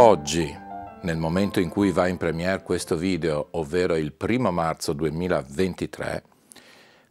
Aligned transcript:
Oggi, 0.00 0.56
nel 1.02 1.16
momento 1.16 1.58
in 1.58 1.68
cui 1.68 1.90
va 1.90 2.06
in 2.06 2.18
premiere 2.18 2.62
questo 2.62 2.96
video, 2.96 3.48
ovvero 3.52 3.96
il 3.96 4.12
primo 4.12 4.52
marzo 4.52 4.92
2023, 4.92 6.22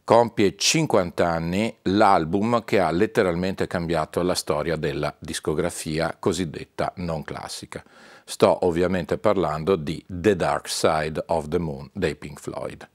compie 0.04 0.56
50 0.56 1.28
anni 1.28 1.76
l'album 1.82 2.64
che 2.64 2.80
ha 2.80 2.90
letteralmente 2.90 3.66
cambiato 3.66 4.22
la 4.22 4.34
storia 4.34 4.76
della 4.76 5.14
discografia 5.18 6.16
cosiddetta 6.18 6.94
non 6.96 7.24
classica. 7.24 7.84
Sto 8.24 8.64
ovviamente 8.64 9.18
parlando 9.18 9.76
di 9.76 10.02
The 10.08 10.34
Dark 10.34 10.66
Side 10.66 11.24
of 11.26 11.48
the 11.48 11.58
Moon 11.58 11.90
dei 11.92 12.16
Pink 12.16 12.40
Floyd. 12.40 12.88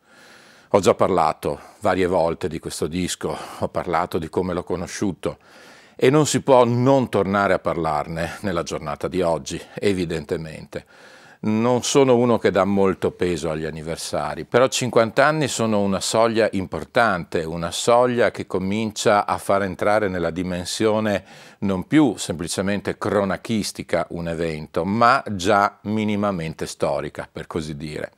Ho 0.70 0.80
già 0.80 0.96
parlato 0.96 1.60
varie 1.82 2.08
volte 2.08 2.48
di 2.48 2.58
questo 2.58 2.88
disco, 2.88 3.38
ho 3.60 3.68
parlato 3.68 4.18
di 4.18 4.28
come 4.28 4.56
l'ho 4.56 4.64
conosciuto, 4.64 5.38
e 5.96 6.10
non 6.10 6.26
si 6.26 6.42
può 6.42 6.66
non 6.66 7.10
tornare 7.10 7.54
a 7.54 7.60
parlarne 7.60 8.38
nella 8.42 8.64
giornata 8.64 9.08
di 9.08 9.22
oggi, 9.22 9.62
evidentemente. 9.76 10.86
Non 11.46 11.84
sono 11.84 12.16
uno 12.16 12.38
che 12.38 12.52
dà 12.52 12.64
molto 12.64 13.12
peso 13.12 13.52
agli 13.52 13.66
anniversari, 13.66 14.46
però 14.46 14.66
50 14.70 15.26
anni 15.26 15.50
sono 15.50 15.82
una 15.82 16.00
soglia 16.00 16.48
importante, 16.54 17.44
una 17.44 17.70
soglia 17.70 18.32
che 18.32 18.48
comincia 18.48 19.26
a 19.26 19.38
far 19.38 19.64
entrare 19.64 20.08
nella 20.08 20.30
dimensione 20.30 21.26
non 21.60 21.86
più 21.86 22.16
semplicemente 22.16 22.98
cronachistica 22.98 24.08
un 24.12 24.30
evento, 24.30 24.86
ma 24.86 25.22
già 25.32 25.80
minimamente 25.82 26.66
storica, 26.66 27.28
per 27.30 27.46
così 27.46 27.76
dire. 27.76 28.12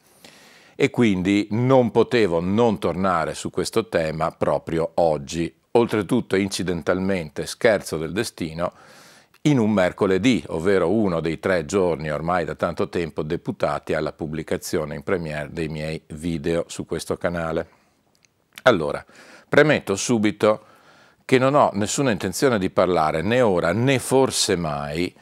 E 0.76 0.92
quindi 0.92 1.48
non 1.52 1.90
potevo 1.90 2.42
non 2.42 2.78
tornare 2.78 3.34
su 3.34 3.50
questo 3.50 3.88
tema 3.88 4.30
proprio 4.30 4.92
oggi, 4.96 5.55
oltretutto 5.76 6.36
incidentalmente, 6.36 7.46
scherzo 7.46 7.98
del 7.98 8.12
destino, 8.12 8.74
in 9.42 9.60
un 9.60 9.72
mercoledì, 9.72 10.44
ovvero 10.48 10.92
uno 10.92 11.20
dei 11.20 11.40
tre 11.40 11.66
giorni 11.66 12.10
ormai 12.10 12.46
da 12.46 12.56
tanto 12.56 12.90
tempo 12.90 13.22
deputati 13.22 13.94
alla 13.94 14.12
pubblicazione 14.12 14.96
in 14.96 15.04
premiere 15.04 15.50
dei 15.52 15.68
miei 15.68 16.02
video 16.08 16.66
su 16.68 16.86
questo 16.86 17.16
canale. 17.16 17.68
Allora, 18.64 19.06
premetto 19.48 19.96
subito 19.96 20.66
che 21.26 21.38
non 21.38 21.54
ho 21.54 21.70
nessuna 21.74 22.12
intenzione 22.12 22.58
di 22.58 22.72
parlare 22.72 23.22
né 23.22 23.42
ora 23.42 23.72
né 23.72 24.00
forse 24.00 24.56
mai 24.56 25.14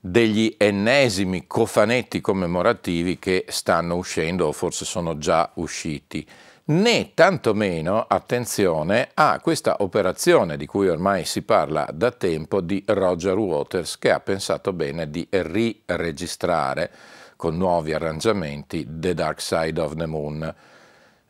degli 0.00 0.54
ennesimi 0.56 1.46
cofanetti 1.48 2.20
commemorativi 2.20 3.18
che 3.18 3.44
stanno 3.48 3.96
uscendo 3.96 4.46
o 4.46 4.52
forse 4.52 4.84
sono 4.84 5.18
già 5.18 5.50
usciti 5.54 6.24
né 6.68 7.12
tantomeno 7.14 8.04
attenzione 8.06 9.10
a 9.14 9.40
questa 9.40 9.76
operazione 9.78 10.58
di 10.58 10.66
cui 10.66 10.88
ormai 10.88 11.24
si 11.24 11.40
parla 11.40 11.88
da 11.92 12.10
tempo 12.10 12.60
di 12.60 12.82
Roger 12.86 13.36
Waters 13.36 13.96
che 13.96 14.10
ha 14.10 14.20
pensato 14.20 14.74
bene 14.74 15.08
di 15.08 15.26
riregistrare 15.30 16.90
con 17.36 17.56
nuovi 17.56 17.94
arrangiamenti 17.94 18.86
The 18.86 19.14
Dark 19.14 19.40
Side 19.40 19.80
of 19.80 19.94
the 19.94 20.04
Moon 20.04 20.54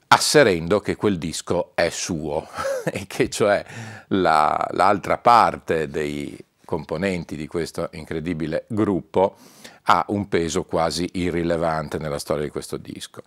asserendo 0.09 0.81
che 0.81 0.97
quel 0.97 1.19
disco 1.19 1.71
è 1.75 1.89
suo 1.89 2.49
e 2.91 3.05
che 3.07 3.31
cioè 3.31 3.65
la, 4.09 4.69
l'altra 4.73 5.19
parte 5.19 5.89
dei 5.89 6.37
componenti 6.65 7.37
di 7.37 7.47
questo 7.47 7.91
incredibile 7.93 8.65
gruppo 8.67 9.37
ha 9.85 10.05
un 10.09 10.27
peso 10.27 10.65
quasi 10.65 11.09
irrilevante 11.13 11.99
nella 11.99 12.19
storia 12.19 12.45
di 12.45 12.51
questo 12.51 12.77
disco. 12.77 13.23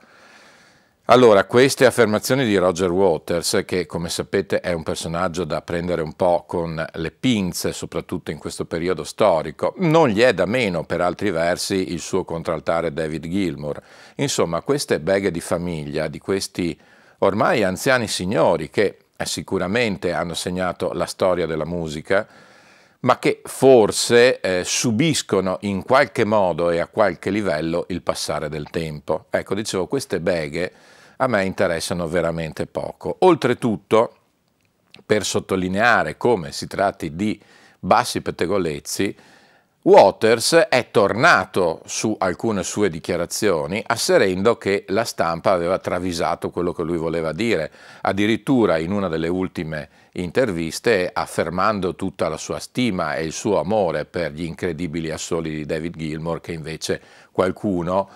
Allora, 1.12 1.44
queste 1.44 1.86
affermazioni 1.86 2.45
di 2.45 2.56
Roger 2.56 2.90
Waters, 2.90 3.64
che 3.66 3.86
come 3.86 4.08
sapete 4.08 4.62
è 4.62 4.72
un 4.72 4.84
personaggio 4.84 5.44
da 5.44 5.62
prendere 5.62 6.02
un 6.02 6.14
po' 6.14 6.45
con 6.48 6.86
le 6.90 7.12
pinze, 7.12 7.73
soprattutto 7.73 8.31
in 8.31 8.38
questo 8.38 8.64
periodo 8.64 9.03
storico, 9.03 9.74
non 9.80 10.08
gli 10.08 10.22
è 10.22 10.34
da 10.34 10.46
meno 10.46 10.86
per 10.86 11.02
altri 11.02 11.30
versi 11.30 11.91
il 11.91 12.00
suo 12.00 12.24
contraltare 12.24 12.94
David 12.94 13.28
Gilmour. 13.28 13.81
Insomma, 14.16 14.62
queste 14.62 15.02
beghe 15.02 15.31
di 15.31 15.41
famiglia, 15.41 16.08
di 16.08 16.19
questi 16.19 16.80
ormai 17.18 17.66
anziani 17.66 18.07
signori 18.07 18.69
che 18.69 19.00
eh, 19.18 19.25
sicuramente 19.25 20.13
hanno 20.13 20.34
segnato 20.34 20.94
la 20.94 21.07
storia 21.07 21.46
della 21.46 21.66
musica, 21.66 22.25
ma 23.02 23.19
che 23.19 23.41
forse 23.44 24.40
eh, 24.40 24.62
subiscono 24.63 25.57
in 25.63 25.84
qualche 25.84 26.24
modo 26.24 26.69
e 26.69 26.80
a 26.80 26.88
qualche 26.88 27.31
livello 27.31 27.84
il 27.90 28.02
passare 28.02 28.47
del 28.47 28.69
tempo. 28.69 29.25
Ecco, 29.30 29.56
dicevo, 29.56 29.88
queste 29.88 30.22
beghe 30.22 30.72
a 31.22 31.28
me 31.28 31.46
interessano 31.46 32.08
veramente 32.08 32.66
poco. 32.66 33.18
Oltretutto, 33.20 34.16
per 35.06 35.24
sottolineare 35.24 36.18
come 36.18 36.52
si 36.52 36.66
tratti 36.66 37.16
di 37.16 37.40
bassi 37.80 38.22
pettegolezzi, 38.22 39.16
Waters 39.84 40.54
è 40.70 40.90
tornato 40.92 41.81
su 41.86 42.16
alcune 42.20 42.62
sue 42.62 42.90
dichiarazioni 42.90 43.81
asserendo 43.84 44.58
che 44.58 44.86
la 44.90 45.04
stampa 45.04 45.52
aveva 45.52 45.80
travisato 45.80 46.52
quello 46.52 46.72
che 46.72 46.84
lui 46.84 46.98
voleva 46.98 47.31
dire, 47.31 47.72
addirittura 48.02 48.78
in 48.78 48.92
una 48.92 49.08
delle 49.08 49.28
ultime 49.28 49.90
interviste 50.14 51.10
affermando 51.12 51.96
tutta 51.96 52.30
la 52.30 52.38
sua 52.38 52.60
stima 52.60 53.16
e 53.16 53.24
il 53.24 53.31
suo 53.31 53.60
amore 53.60 54.06
per 54.06 54.34
gli 54.34 54.44
incredibili 54.44 55.10
assoli 55.10 55.50
di 55.50 55.66
David 55.66 55.98
Gilmour 55.98 56.42
che 56.42 56.52
invece 56.52 57.02
qualcuno 57.31 58.10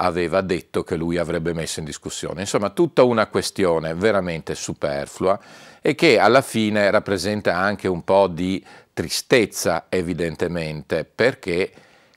aveva 0.00 0.40
detto 0.40 0.82
che 0.82 0.96
lui 0.96 1.18
avrebbe 1.18 1.52
messo 1.52 1.78
in 1.80 1.84
discussione. 1.84 2.40
Insomma, 2.40 2.70
tutta 2.70 3.02
una 3.02 3.26
questione 3.26 3.94
veramente 3.94 4.54
superflua 4.54 5.38
e 5.82 5.94
che 5.94 6.18
alla 6.18 6.40
fine 6.40 6.90
rappresenta 6.90 7.56
anche 7.56 7.86
un 7.86 8.02
po' 8.02 8.26
di 8.26 8.64
tristezza, 8.92 9.86
evidentemente, 9.88 11.04
perché 11.04 11.72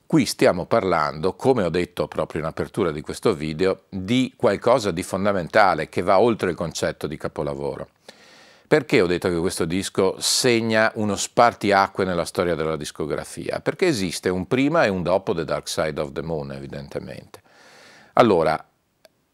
qui 0.06 0.26
stiamo 0.26 0.66
parlando, 0.66 1.34
come 1.34 1.64
ho 1.64 1.70
detto 1.70 2.08
proprio 2.08 2.42
in 2.42 2.48
apertura 2.48 2.92
di 2.92 3.02
questo 3.02 3.34
video, 3.34 3.84
di 3.90 4.34
qualcosa 4.36 4.92
di 4.92 5.04
fondamentale 5.04 5.90
che 5.90 6.02
va 6.02 6.20
oltre 6.20 6.52
il 6.52 6.56
concetto 6.56 7.08
di 7.08 7.18
capolavoro. 7.18 7.90
Perché 8.66 9.02
ho 9.02 9.08
detto 9.08 9.30
che 9.30 9.38
questo 9.38 9.66
disco 9.66 10.16
segna 10.20 10.92
uno 10.96 11.16
spartiacque 11.16 12.06
nella 12.06 12.26
storia 12.26 12.56
della 12.56 12.78
discografia? 12.78 13.60
Perché 13.60 13.86
esiste 13.86 14.30
un 14.30 14.48
prima 14.48 14.84
e 14.86 14.90
un 14.90 15.04
dopo 15.04 15.36
The 15.36 15.46
Dark 15.46 15.68
Side 15.68 16.00
of 16.00 16.12
the 16.12 16.24
Moon, 16.24 16.54
evidentemente. 16.54 17.43
Allora, 18.14 18.64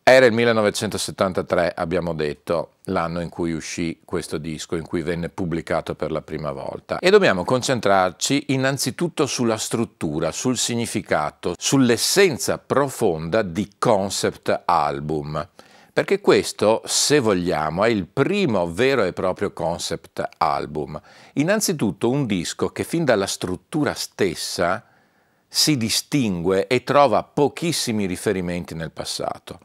era 0.02 0.26
il 0.26 0.34
1973, 0.34 1.74
abbiamo 1.76 2.14
detto, 2.14 2.76
l'anno 2.86 3.20
in 3.20 3.30
cui 3.30 3.52
uscì 3.52 4.00
questo 4.04 4.38
disco, 4.38 4.76
in 4.76 4.88
cui 4.88 5.04
venne 5.04 5.30
pubblicato 5.30 5.94
per 5.94 6.12
la 6.12 6.22
prima 6.22 6.52
volta. 6.52 6.98
E 6.98 7.12
dobbiamo 7.12 7.44
concentrarci 7.44 8.46
innanzitutto 8.48 9.28
sulla 9.28 9.58
struttura, 9.58 10.32
sul 10.32 10.58
significato, 10.58 11.54
sull'essenza 11.58 12.58
profonda 12.58 13.44
di 13.44 13.74
concept 13.78 14.64
album. 14.66 15.48
Perché 15.94 16.22
questo, 16.22 16.82
se 16.86 17.20
vogliamo, 17.20 17.84
è 17.84 17.90
il 17.90 18.08
primo 18.08 18.72
vero 18.72 19.04
e 19.04 19.14
proprio 19.14 19.52
concept 19.52 20.28
album. 20.38 21.00
Innanzitutto 21.34 22.10
un 22.10 22.26
disco 22.26 22.70
che 22.70 22.84
fin 22.84 23.04
dalla 23.04 23.28
struttura 23.28 23.94
stessa 23.94 24.86
si 25.50 25.76
distingue 25.76 26.68
e 26.68 26.84
trova 26.84 27.24
pochissimi 27.24 28.06
riferimenti 28.06 28.76
nel 28.76 28.92
passato. 28.92 29.60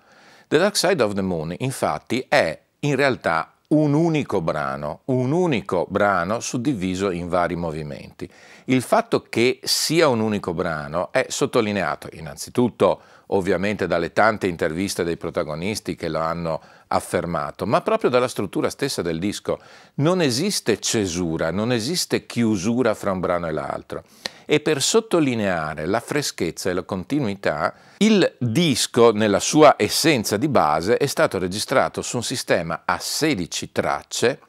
The 0.49 0.59
Dark 0.59 0.77
Side 0.77 1.03
of 1.03 1.13
the 1.13 1.23
Moon, 1.23 1.55
infatti, 1.59 2.25
è 2.27 2.59
in 2.81 2.97
realtà 2.97 3.53
un 3.69 3.93
unico 3.93 4.41
brano, 4.41 5.01
un 5.07 5.33
unico 5.33 5.87
brano 5.89 6.41
suddiviso 6.41 7.11
in 7.11 7.29
vari 7.29 7.57
movimenti. 7.57 8.29
Il 8.67 8.83
fatto 8.83 9.23
che 9.29 9.61
sia 9.63 10.09
un 10.09 10.21
unico 10.21 10.55
brano 10.55 11.13
è 11.13 11.27
sottolineato 11.29 12.09
innanzitutto 12.13 13.01
ovviamente 13.29 13.87
dalle 13.87 14.13
tante 14.13 14.47
interviste 14.47 15.03
dei 15.03 15.17
protagonisti 15.17 15.97
che 15.97 16.09
lo 16.09 16.21
hanno 16.21 16.61
affermato, 16.89 17.67
ma 17.67 17.81
proprio 17.81 18.11
dalla 18.11 18.29
struttura 18.29 18.71
stessa 18.71 19.03
del 19.03 19.19
disco. 19.19 19.61
Non 19.95 20.21
esiste 20.21 20.79
cesura, 20.79 21.51
non 21.51 21.73
esiste 21.73 22.27
chiusura 22.27 22.95
fra 22.95 23.13
un 23.13 23.21
brano 23.21 23.47
e 23.47 23.53
l'altro 23.53 24.05
e 24.47 24.61
per 24.61 24.83
sottolineare 24.83 25.87
la 25.87 26.01
freschezza 26.01 26.71
e 26.71 26.75
la 26.75 26.83
continuità, 26.83 27.75
il 27.99 28.37
disco 28.39 29.13
nella 29.13 29.41
sua 29.41 29.75
essenza 29.79 30.37
di 30.37 30.49
base 30.49 30.97
è 30.97 31.07
stato 31.07 31.39
registrato 31.39 32.03
su 32.03 32.17
un 32.17 32.23
sistema 32.23 32.83
a 32.85 32.99
16 32.99 33.73
tracce 33.73 34.41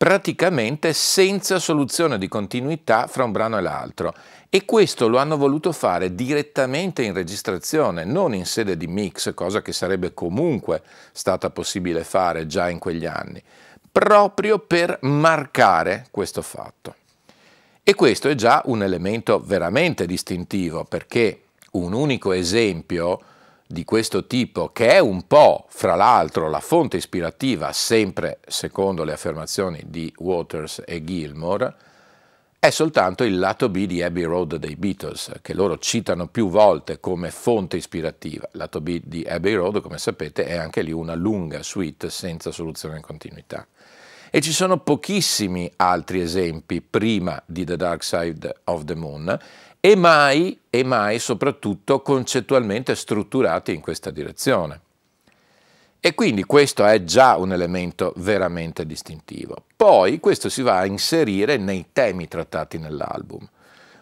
praticamente 0.00 0.94
senza 0.94 1.58
soluzione 1.58 2.16
di 2.16 2.26
continuità 2.26 3.06
fra 3.06 3.22
un 3.22 3.32
brano 3.32 3.58
e 3.58 3.60
l'altro 3.60 4.14
e 4.48 4.64
questo 4.64 5.08
lo 5.08 5.18
hanno 5.18 5.36
voluto 5.36 5.72
fare 5.72 6.14
direttamente 6.14 7.02
in 7.02 7.12
registrazione, 7.12 8.06
non 8.06 8.32
in 8.32 8.46
sede 8.46 8.78
di 8.78 8.86
mix, 8.86 9.34
cosa 9.34 9.60
che 9.60 9.74
sarebbe 9.74 10.14
comunque 10.14 10.80
stata 11.12 11.50
possibile 11.50 12.02
fare 12.02 12.46
già 12.46 12.70
in 12.70 12.78
quegli 12.78 13.04
anni, 13.04 13.42
proprio 13.92 14.58
per 14.58 15.00
marcare 15.02 16.06
questo 16.10 16.40
fatto. 16.40 16.94
E 17.82 17.94
questo 17.94 18.30
è 18.30 18.34
già 18.34 18.62
un 18.64 18.82
elemento 18.82 19.38
veramente 19.38 20.06
distintivo 20.06 20.84
perché 20.84 21.42
un 21.72 21.92
unico 21.92 22.32
esempio 22.32 23.20
di 23.70 23.84
questo 23.84 24.26
tipo, 24.26 24.70
che 24.72 24.88
è 24.88 24.98
un 24.98 25.28
po', 25.28 25.66
fra 25.68 25.94
l'altro, 25.94 26.48
la 26.48 26.58
fonte 26.58 26.96
ispirativa, 26.96 27.72
sempre 27.72 28.40
secondo 28.48 29.04
le 29.04 29.12
affermazioni 29.12 29.80
di 29.86 30.12
Waters 30.18 30.82
e 30.84 31.04
Gilmore, 31.04 31.74
è 32.58 32.70
soltanto 32.70 33.22
il 33.22 33.38
lato 33.38 33.68
B 33.68 33.86
di 33.86 34.02
Abbey 34.02 34.24
Road 34.24 34.56
dei 34.56 34.74
Beatles, 34.74 35.34
che 35.40 35.54
loro 35.54 35.78
citano 35.78 36.26
più 36.26 36.48
volte 36.48 36.98
come 36.98 37.30
fonte 37.30 37.76
ispirativa. 37.76 38.48
Il 38.52 38.58
lato 38.58 38.80
B 38.80 39.02
di 39.04 39.22
Abbey 39.22 39.54
Road, 39.54 39.80
come 39.80 39.98
sapete, 39.98 40.46
è 40.46 40.56
anche 40.56 40.82
lì 40.82 40.90
una 40.90 41.14
lunga 41.14 41.62
suite 41.62 42.10
senza 42.10 42.50
soluzione 42.50 42.96
in 42.96 43.02
continuità. 43.02 43.64
E 44.32 44.40
ci 44.40 44.52
sono 44.52 44.78
pochissimi 44.78 45.70
altri 45.76 46.20
esempi 46.20 46.80
prima 46.80 47.40
di 47.46 47.64
The 47.64 47.76
Dark 47.76 48.02
Side 48.02 48.52
of 48.64 48.84
the 48.84 48.96
Moon 48.96 49.38
e 49.80 49.96
mai, 49.96 50.60
e 50.68 50.84
mai 50.84 51.18
soprattutto 51.18 52.02
concettualmente 52.02 52.94
strutturati 52.94 53.74
in 53.74 53.80
questa 53.80 54.10
direzione. 54.10 54.80
E 56.00 56.14
quindi 56.14 56.44
questo 56.44 56.86
è 56.86 57.04
già 57.04 57.36
un 57.36 57.52
elemento 57.52 58.12
veramente 58.16 58.86
distintivo. 58.86 59.64
Poi 59.76 60.18
questo 60.20 60.48
si 60.48 60.62
va 60.62 60.78
a 60.78 60.86
inserire 60.86 61.56
nei 61.56 61.88
temi 61.92 62.28
trattati 62.28 62.78
nell'album. 62.78 63.46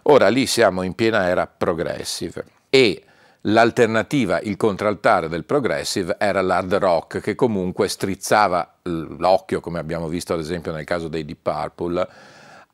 Ora 0.02 0.28
lì 0.28 0.46
siamo 0.46 0.82
in 0.82 0.94
piena 0.94 1.26
era 1.26 1.46
progressive 1.46 2.44
e 2.70 3.02
l'alternativa, 3.42 4.40
il 4.40 4.56
contraltare 4.56 5.28
del 5.28 5.44
progressive 5.44 6.16
era 6.18 6.40
l'hard 6.40 6.74
rock 6.74 7.20
che 7.20 7.34
comunque 7.34 7.88
strizzava 7.88 8.76
l'occhio, 8.82 9.60
come 9.60 9.78
abbiamo 9.78 10.08
visto 10.08 10.34
ad 10.34 10.40
esempio 10.40 10.72
nel 10.72 10.84
caso 10.84 11.08
dei 11.08 11.24
Deep 11.24 11.38
Purple, 11.42 12.08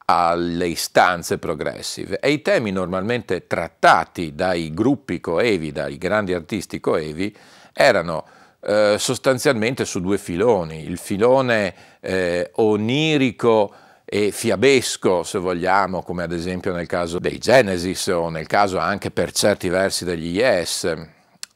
alle 0.07 0.69
istanze 0.69 1.39
progressive. 1.39 2.21
E 2.21 2.31
i 2.31 2.43
temi 2.43 2.71
normalmente 2.71 3.47
trattati 3.47 4.35
dai 4.35 4.73
gruppi 4.73 5.21
coevi, 5.21 5.73
dai 5.73 5.99
grandi 5.99 6.35
artisti 6.35 6.81
coevi, 6.81 7.35
erano 7.73 8.25
eh, 8.61 8.97
sostanzialmente 8.99 9.85
su 9.85 10.01
due 10.01 10.19
filoni, 10.19 10.85
il 10.85 10.99
filone 10.99 11.75
eh, 12.01 12.51
onirico 12.55 13.75
e 14.05 14.31
fiabesco, 14.31 15.23
se 15.23 15.39
vogliamo, 15.39 16.03
come 16.03 16.23
ad 16.23 16.33
esempio 16.33 16.73
nel 16.73 16.87
caso 16.87 17.19
dei 17.19 17.39
Genesis 17.39 18.07
o 18.09 18.29
nel 18.29 18.47
caso 18.47 18.79
anche 18.79 19.11
per 19.11 19.33
certi 19.33 19.69
versi 19.69 20.05
degli 20.05 20.37
Yes, 20.37 20.93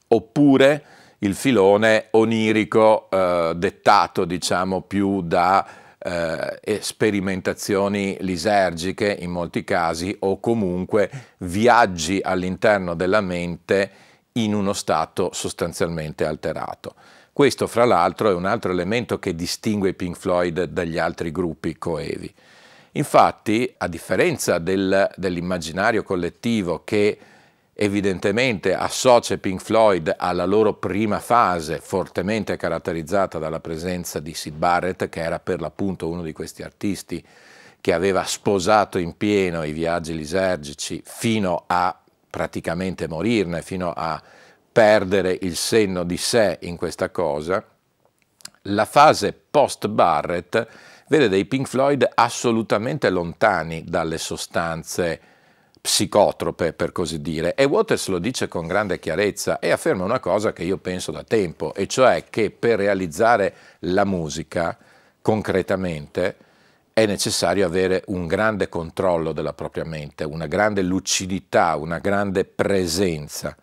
oppure 0.07 0.83
il 1.19 1.35
filone 1.35 2.07
onirico 2.11 3.09
eh, 3.09 3.53
dettato, 3.55 4.25
diciamo, 4.25 4.81
più 4.81 5.21
da 5.21 5.65
eh, 5.99 6.79
sperimentazioni 6.81 8.17
lisergiche 8.21 9.17
in 9.19 9.31
molti 9.31 9.63
casi 9.63 10.15
o 10.19 10.39
comunque 10.39 11.09
viaggi 11.39 12.19
all'interno 12.23 12.95
della 12.95 13.21
mente 13.21 13.91
in 14.33 14.53
uno 14.53 14.73
stato 14.73 15.31
sostanzialmente 15.33 16.25
alterato. 16.25 16.95
Questo, 17.33 17.67
fra 17.67 17.85
l'altro, 17.85 18.29
è 18.29 18.33
un 18.33 18.45
altro 18.45 18.71
elemento 18.71 19.19
che 19.19 19.35
distingue 19.35 19.93
Pink 19.93 20.17
Floyd 20.17 20.63
dagli 20.63 20.97
altri 20.97 21.31
gruppi 21.31 21.77
coevi. 21.77 22.33
Infatti, 22.93 23.73
a 23.77 23.87
differenza 23.87 24.57
del, 24.57 25.09
dell'immaginario 25.15 26.03
collettivo 26.03 26.83
che 26.83 27.17
evidentemente 27.81 28.75
associa 28.75 29.37
Pink 29.37 29.61
Floyd 29.61 30.13
alla 30.17 30.43
loro 30.43 30.73
prima 30.73 31.19
fase, 31.19 31.79
fortemente 31.79 32.57
caratterizzata 32.57 33.39
dalla 33.39 33.61
presenza 33.61 34.19
di 34.19 34.33
Sid 34.33 34.53
Barrett, 34.53 35.07
che 35.07 35.21
era 35.21 35.39
per 35.39 35.61
l'appunto 35.61 36.09
uno 36.09 36.21
di 36.21 36.33
questi 36.33 36.61
artisti 36.61 37.25
che 37.79 37.93
aveva 37.93 38.25
sposato 38.25 38.97
in 38.97 39.15
pieno 39.15 39.63
i 39.63 39.71
viaggi 39.71 40.13
lisergici 40.13 41.01
fino 41.05 41.63
a 41.67 41.97
praticamente 42.29 43.07
morirne, 43.07 43.61
fino 43.61 43.93
a 43.95 44.21
perdere 44.69 45.37
il 45.39 45.55
senno 45.55 46.03
di 46.03 46.17
sé 46.17 46.57
in 46.63 46.75
questa 46.75 47.09
cosa, 47.11 47.63
la 48.63 48.85
fase 48.85 49.31
post-Barrett 49.49 50.67
vede 51.07 51.29
dei 51.29 51.45
Pink 51.45 51.67
Floyd 51.67 52.05
assolutamente 52.13 53.09
lontani 53.09 53.85
dalle 53.85 54.17
sostanze 54.17 55.21
psicotrope, 55.81 56.73
per 56.73 56.91
così 56.91 57.21
dire, 57.21 57.55
e 57.55 57.63
Waters 57.63 58.07
lo 58.07 58.19
dice 58.19 58.47
con 58.47 58.67
grande 58.67 58.99
chiarezza 58.99 59.59
e 59.59 59.71
afferma 59.71 60.03
una 60.03 60.19
cosa 60.19 60.53
che 60.53 60.63
io 60.63 60.77
penso 60.77 61.11
da 61.11 61.23
tempo, 61.23 61.73
e 61.73 61.87
cioè 61.87 62.25
che 62.29 62.51
per 62.51 62.79
realizzare 62.79 63.53
la 63.79 64.05
musica 64.05 64.77
concretamente 65.21 66.35
è 66.93 67.05
necessario 67.05 67.65
avere 67.65 68.03
un 68.07 68.27
grande 68.27 68.67
controllo 68.67 69.31
della 69.31 69.53
propria 69.53 69.85
mente, 69.85 70.25
una 70.25 70.47
grande 70.47 70.81
lucidità, 70.81 71.75
una 71.75 71.99
grande 71.99 72.43
presenza. 72.43 73.55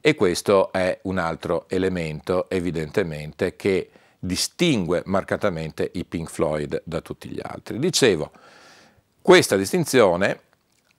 E 0.00 0.14
questo 0.14 0.72
è 0.72 0.98
un 1.02 1.18
altro 1.18 1.66
elemento, 1.68 2.48
evidentemente, 2.50 3.54
che 3.54 3.90
distingue 4.18 5.02
marcatamente 5.06 5.88
i 5.94 6.04
Pink 6.04 6.30
Floyd 6.30 6.82
da 6.84 7.00
tutti 7.00 7.28
gli 7.28 7.40
altri. 7.40 7.78
Dicevo, 7.78 8.32
questa 9.22 9.56
distinzione 9.56 10.40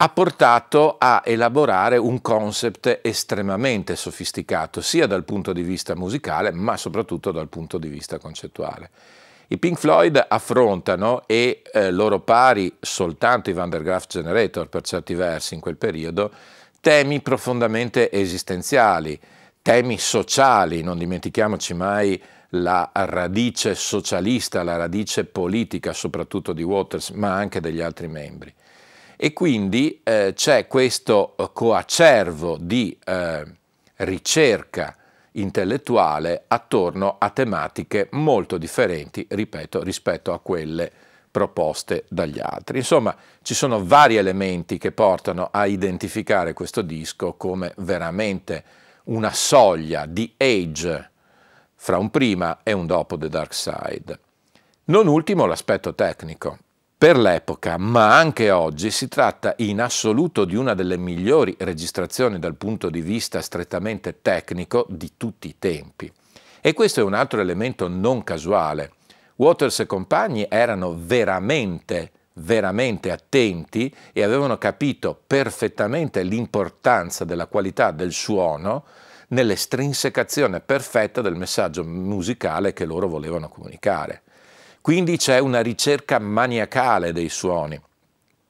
ha 0.03 0.09
portato 0.09 0.95
a 0.97 1.21
elaborare 1.23 1.95
un 1.95 2.21
concept 2.21 3.01
estremamente 3.03 3.95
sofisticato, 3.95 4.81
sia 4.81 5.05
dal 5.05 5.23
punto 5.23 5.53
di 5.53 5.61
vista 5.61 5.95
musicale, 5.95 6.51
ma 6.51 6.75
soprattutto 6.75 7.31
dal 7.31 7.49
punto 7.49 7.77
di 7.77 7.87
vista 7.87 8.17
concettuale. 8.17 8.89
I 9.49 9.59
Pink 9.59 9.77
Floyd 9.77 10.25
affrontano, 10.27 11.21
e 11.27 11.61
eh, 11.71 11.91
loro 11.91 12.19
pari 12.19 12.75
soltanto 12.79 13.51
i 13.51 13.53
Van 13.53 13.69
der 13.69 13.83
Graaf 13.83 14.07
Generator 14.07 14.69
per 14.69 14.81
certi 14.81 15.13
versi 15.13 15.53
in 15.53 15.59
quel 15.59 15.77
periodo, 15.77 16.31
temi 16.79 17.21
profondamente 17.21 18.11
esistenziali, 18.11 19.19
temi 19.61 19.99
sociali, 19.99 20.81
non 20.81 20.97
dimentichiamoci 20.97 21.75
mai 21.75 22.19
la 22.55 22.89
radice 22.91 23.75
socialista, 23.75 24.63
la 24.63 24.77
radice 24.77 25.25
politica 25.25 25.93
soprattutto 25.93 26.53
di 26.53 26.63
Waters, 26.63 27.11
ma 27.11 27.35
anche 27.35 27.59
degli 27.59 27.81
altri 27.81 28.07
membri. 28.07 28.51
E 29.23 29.33
quindi 29.33 30.01
eh, 30.01 30.31
c'è 30.33 30.65
questo 30.65 31.35
coacervo 31.53 32.57
di 32.59 32.97
eh, 33.05 33.43
ricerca 33.97 34.95
intellettuale 35.33 36.45
attorno 36.47 37.17
a 37.19 37.29
tematiche 37.29 38.07
molto 38.13 38.57
differenti, 38.57 39.27
ripeto, 39.29 39.83
rispetto 39.83 40.33
a 40.33 40.39
quelle 40.39 40.91
proposte 41.29 42.05
dagli 42.09 42.39
altri. 42.41 42.79
Insomma, 42.79 43.15
ci 43.43 43.53
sono 43.53 43.85
vari 43.85 44.15
elementi 44.15 44.79
che 44.79 44.91
portano 44.91 45.49
a 45.51 45.67
identificare 45.67 46.53
questo 46.53 46.81
disco 46.81 47.33
come 47.33 47.75
veramente 47.77 48.63
una 49.03 49.31
soglia 49.31 50.07
di 50.07 50.33
age 50.35 51.11
fra 51.75 51.99
un 51.99 52.09
prima 52.09 52.61
e 52.63 52.71
un 52.71 52.87
dopo 52.87 53.19
The 53.19 53.29
Dark 53.29 53.53
Side. 53.53 54.19
Non 54.85 55.05
ultimo 55.05 55.45
l'aspetto 55.45 55.93
tecnico. 55.93 56.57
Per 57.01 57.17
l'epoca, 57.17 57.77
ma 57.77 58.15
anche 58.15 58.51
oggi, 58.51 58.91
si 58.91 59.07
tratta 59.07 59.55
in 59.57 59.81
assoluto 59.81 60.45
di 60.45 60.55
una 60.55 60.75
delle 60.75 60.97
migliori 60.97 61.55
registrazioni 61.57 62.37
dal 62.37 62.53
punto 62.53 62.91
di 62.91 63.01
vista 63.01 63.41
strettamente 63.41 64.21
tecnico 64.21 64.85
di 64.87 65.13
tutti 65.17 65.47
i 65.47 65.55
tempi. 65.57 66.13
E 66.61 66.73
questo 66.73 66.99
è 66.99 67.03
un 67.03 67.15
altro 67.15 67.41
elemento 67.41 67.87
non 67.87 68.23
casuale. 68.23 68.91
Waters 69.37 69.79
e 69.79 69.87
compagni 69.87 70.45
erano 70.47 70.95
veramente, 70.95 72.11
veramente 72.33 73.09
attenti 73.09 73.91
e 74.13 74.21
avevano 74.21 74.59
capito 74.59 75.19
perfettamente 75.25 76.21
l'importanza 76.21 77.25
della 77.25 77.47
qualità 77.47 77.89
del 77.89 78.11
suono 78.11 78.85
nell'estrinsecazione 79.29 80.59
perfetta 80.59 81.21
del 81.21 81.33
messaggio 81.33 81.83
musicale 81.83 82.73
che 82.73 82.85
loro 82.85 83.07
volevano 83.07 83.49
comunicare. 83.49 84.21
Quindi 84.81 85.17
c'è 85.17 85.37
una 85.37 85.61
ricerca 85.61 86.17
maniacale 86.17 87.13
dei 87.13 87.29
suoni, 87.29 87.79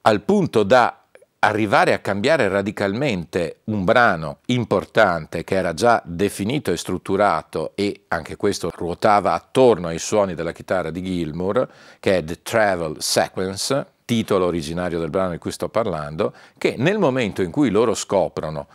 al 0.02 0.22
punto 0.22 0.62
da 0.62 1.02
arrivare 1.40 1.92
a 1.92 1.98
cambiare 1.98 2.48
radicalmente 2.48 3.60
un 3.64 3.84
brano 3.84 4.38
importante 4.46 5.44
che 5.44 5.56
era 5.56 5.74
già 5.74 6.00
definito 6.06 6.72
e 6.72 6.78
strutturato 6.78 7.72
e 7.74 8.04
anche 8.08 8.36
questo 8.36 8.70
ruotava 8.74 9.34
attorno 9.34 9.88
ai 9.88 9.98
suoni 9.98 10.34
della 10.34 10.52
chitarra 10.52 10.90
di 10.90 11.02
Gilmour, 11.02 11.68
che 12.00 12.18
è 12.18 12.24
The 12.24 12.40
Travel 12.42 12.96
Sequence, 13.00 13.86
titolo 14.06 14.46
originario 14.46 15.00
del 15.00 15.10
brano 15.10 15.32
di 15.32 15.38
cui 15.38 15.52
sto 15.52 15.68
parlando, 15.68 16.32
che 16.56 16.76
nel 16.78 16.98
momento 16.98 17.42
in 17.42 17.50
cui 17.50 17.68
loro 17.68 17.92
scoprono 17.92 18.68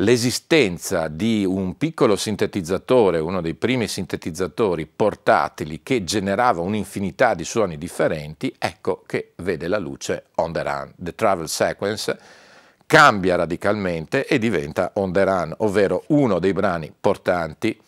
l'esistenza 0.00 1.08
di 1.08 1.44
un 1.44 1.76
piccolo 1.76 2.16
sintetizzatore, 2.16 3.18
uno 3.18 3.40
dei 3.40 3.54
primi 3.54 3.86
sintetizzatori 3.86 4.86
portatili 4.86 5.82
che 5.82 6.04
generava 6.04 6.60
un'infinità 6.62 7.34
di 7.34 7.44
suoni 7.44 7.76
differenti, 7.76 8.54
ecco 8.58 9.02
che 9.06 9.32
vede 9.36 9.68
la 9.68 9.78
luce 9.78 10.24
On 10.36 10.52
the 10.52 10.62
Run. 10.62 10.92
The 10.96 11.14
Travel 11.14 11.48
Sequence 11.48 12.18
cambia 12.86 13.36
radicalmente 13.36 14.26
e 14.26 14.38
diventa 14.38 14.92
On 14.94 15.12
the 15.12 15.24
Run, 15.24 15.54
ovvero 15.58 16.04
uno 16.08 16.38
dei 16.38 16.52
brani 16.52 16.92
portanti 16.98 17.78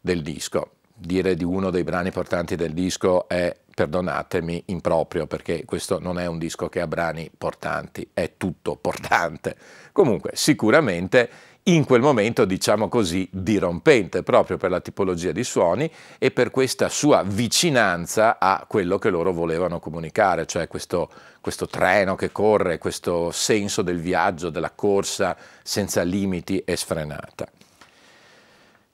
del 0.00 0.22
disco. 0.22 0.70
Dire 0.94 1.34
di 1.34 1.44
uno 1.44 1.70
dei 1.70 1.84
brani 1.84 2.10
portanti 2.10 2.56
del 2.56 2.72
disco 2.72 3.28
è, 3.28 3.54
perdonatemi, 3.72 4.64
improprio 4.66 5.26
perché 5.26 5.64
questo 5.64 6.00
non 6.00 6.18
è 6.18 6.26
un 6.26 6.38
disco 6.38 6.68
che 6.68 6.80
ha 6.80 6.88
brani 6.88 7.30
portanti, 7.36 8.08
è 8.14 8.32
tutto 8.36 8.74
portante. 8.74 9.54
Comunque, 9.92 10.32
sicuramente 10.34 11.28
in 11.68 11.84
quel 11.84 12.00
momento, 12.00 12.44
diciamo 12.44 12.88
così, 12.88 13.28
dirompente, 13.30 14.22
proprio 14.22 14.56
per 14.56 14.70
la 14.70 14.80
tipologia 14.80 15.32
di 15.32 15.44
suoni 15.44 15.90
e 16.18 16.30
per 16.30 16.50
questa 16.50 16.88
sua 16.88 17.22
vicinanza 17.22 18.38
a 18.38 18.64
quello 18.66 18.98
che 18.98 19.10
loro 19.10 19.32
volevano 19.32 19.78
comunicare, 19.78 20.46
cioè 20.46 20.66
questo, 20.66 21.10
questo 21.40 21.66
treno 21.66 22.14
che 22.14 22.32
corre, 22.32 22.78
questo 22.78 23.30
senso 23.30 23.82
del 23.82 24.00
viaggio, 24.00 24.50
della 24.50 24.70
corsa 24.70 25.36
senza 25.62 26.02
limiti 26.02 26.62
e 26.64 26.76
sfrenata. 26.76 27.46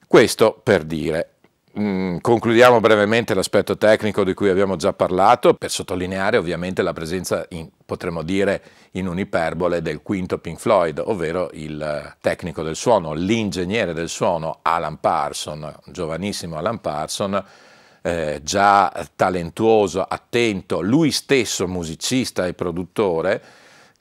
Questo 0.07 0.59
per 0.61 0.83
dire, 0.83 1.34
concludiamo 1.75 2.79
brevemente 2.79 3.33
l'aspetto 3.33 3.75
tecnico 3.75 4.23
di 4.23 4.33
cui 4.33 4.47
abbiamo 4.47 4.77
già 4.77 4.93
parlato 4.93 5.55
per 5.55 5.69
sottolineare 5.69 6.37
ovviamente 6.37 6.81
la 6.81 6.93
presenza, 6.93 7.45
in, 7.49 7.67
potremmo 7.85 8.23
dire 8.23 8.61
in 8.91 9.07
un'iperbole, 9.07 9.81
del 9.81 10.01
quinto 10.01 10.37
Pink 10.37 10.57
Floyd, 10.57 11.01
ovvero 11.03 11.49
il 11.51 12.15
tecnico 12.21 12.63
del 12.63 12.77
suono, 12.77 13.11
l'ingegnere 13.13 13.93
del 13.93 14.07
suono 14.07 14.59
Alan 14.61 15.01
Parson, 15.01 15.75
giovanissimo 15.87 16.55
Alan 16.55 16.79
Parson, 16.79 17.43
eh, 18.01 18.39
già 18.41 18.93
talentuoso, 19.13 20.01
attento, 20.01 20.79
lui 20.79 21.11
stesso 21.11 21.67
musicista 21.67 22.47
e 22.47 22.53
produttore, 22.53 23.43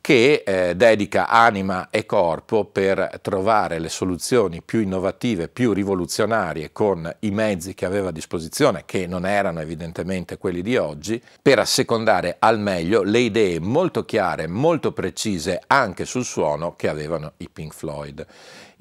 che 0.05 0.43
eh, 0.45 0.77
dedica 0.77 1.29
anima 1.29 1.89
e 1.89 2.05
corpo 2.05 2.67
per 2.67 3.21
trovare 3.23 3.79
le 3.79 3.89
soluzioni 3.89 4.61
più 4.61 4.81
innovative, 4.81 5.49
più 5.49 5.73
rivoluzionarie 5.73 6.73
con 6.73 7.11
i 7.21 7.31
mezzi 7.31 7.73
che 7.73 7.87
aveva 7.87 8.11
a 8.11 8.13
disposizione, 8.13 8.83
che 8.85 9.07
non 9.07 9.25
erano 9.25 9.61
evidentemente 9.63 10.37
quelli 10.37 10.61
di 10.61 10.77
oggi, 10.77 11.23
per 11.41 11.59
assecondare 11.59 12.37
al 12.39 12.61
meglio 12.61 13.03
le 13.03 13.21
idee 13.21 13.61
molto 13.61 14.05
chiare, 14.05 14.47
molto 14.47 14.93
precise 14.93 15.63
anche 15.67 16.05
sul 16.05 16.27
suono 16.27 16.77
che 16.77 16.91
avevano 16.91 17.33
i 17.39 17.49
Pink 17.51 17.73
Floyd 17.73 18.27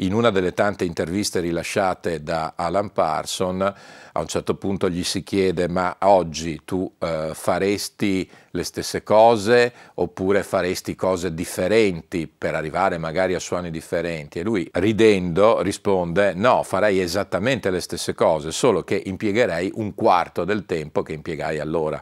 in 0.03 0.13
una 0.13 0.29
delle 0.29 0.53
tante 0.53 0.85
interviste 0.85 1.39
rilasciate 1.39 2.21
da 2.23 2.53
Alan 2.55 2.91
Parson, 2.91 3.61
a 3.61 4.19
un 4.19 4.27
certo 4.27 4.55
punto 4.55 4.89
gli 4.89 5.03
si 5.03 5.23
chiede 5.23 5.67
ma 5.67 5.95
oggi 6.01 6.61
tu 6.65 6.91
eh, 6.99 7.31
faresti 7.33 8.29
le 8.51 8.63
stesse 8.63 9.01
cose 9.01 9.73
oppure 9.95 10.43
faresti 10.43 10.95
cose 10.95 11.33
differenti 11.33 12.27
per 12.27 12.53
arrivare 12.53 12.97
magari 12.97 13.33
a 13.33 13.39
suoni 13.39 13.71
differenti? 13.71 14.39
E 14.39 14.43
lui 14.43 14.69
ridendo 14.73 15.61
risponde 15.61 16.33
no, 16.33 16.63
farei 16.63 16.99
esattamente 16.99 17.69
le 17.69 17.79
stesse 17.79 18.13
cose, 18.13 18.51
solo 18.51 18.83
che 18.83 19.01
impiegherei 19.03 19.71
un 19.75 19.95
quarto 19.95 20.43
del 20.43 20.65
tempo 20.65 21.01
che 21.01 21.13
impiegai 21.13 21.59
allora, 21.59 22.01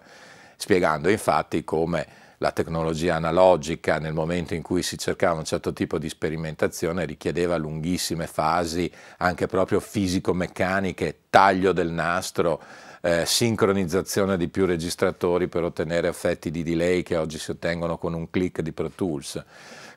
spiegando 0.56 1.08
infatti 1.10 1.64
come 1.64 2.21
la 2.42 2.52
tecnologia 2.52 3.16
analogica 3.16 4.00
nel 4.00 4.14
momento 4.14 4.56
in 4.56 4.64
cui 4.64 4.82
si 4.82 4.98
cercava 4.98 5.38
un 5.38 5.46
certo 5.46 5.74
tipo 5.74 6.00
di 6.00 6.10
sperimentazione 6.10 7.06
richiedeva 7.06 7.56
lunghissime 7.56 8.26
fasi 8.26 8.92
anche 9.18 9.46
proprio 9.46 9.80
fisico-meccaniche, 9.80 11.20
taglio 11.30 11.72
del 11.72 11.92
nastro, 11.92 12.60
eh, 13.02 13.28
sincronizzazione 13.28 14.38
di 14.38 14.48
più 14.48 14.66
registratori 14.66 15.48
per 15.48 15.64
ottenere 15.64 16.08
effetti 16.08 16.50
di 16.50 16.64
delay 16.64 17.04
che 17.04 17.16
oggi 17.16 17.38
si 17.38 17.52
ottengono 17.52 18.00
con 18.00 18.16
un 18.16 18.28
click 18.32 18.62
di 18.62 18.72
Pro 18.72 18.90
Tools. 18.90 19.44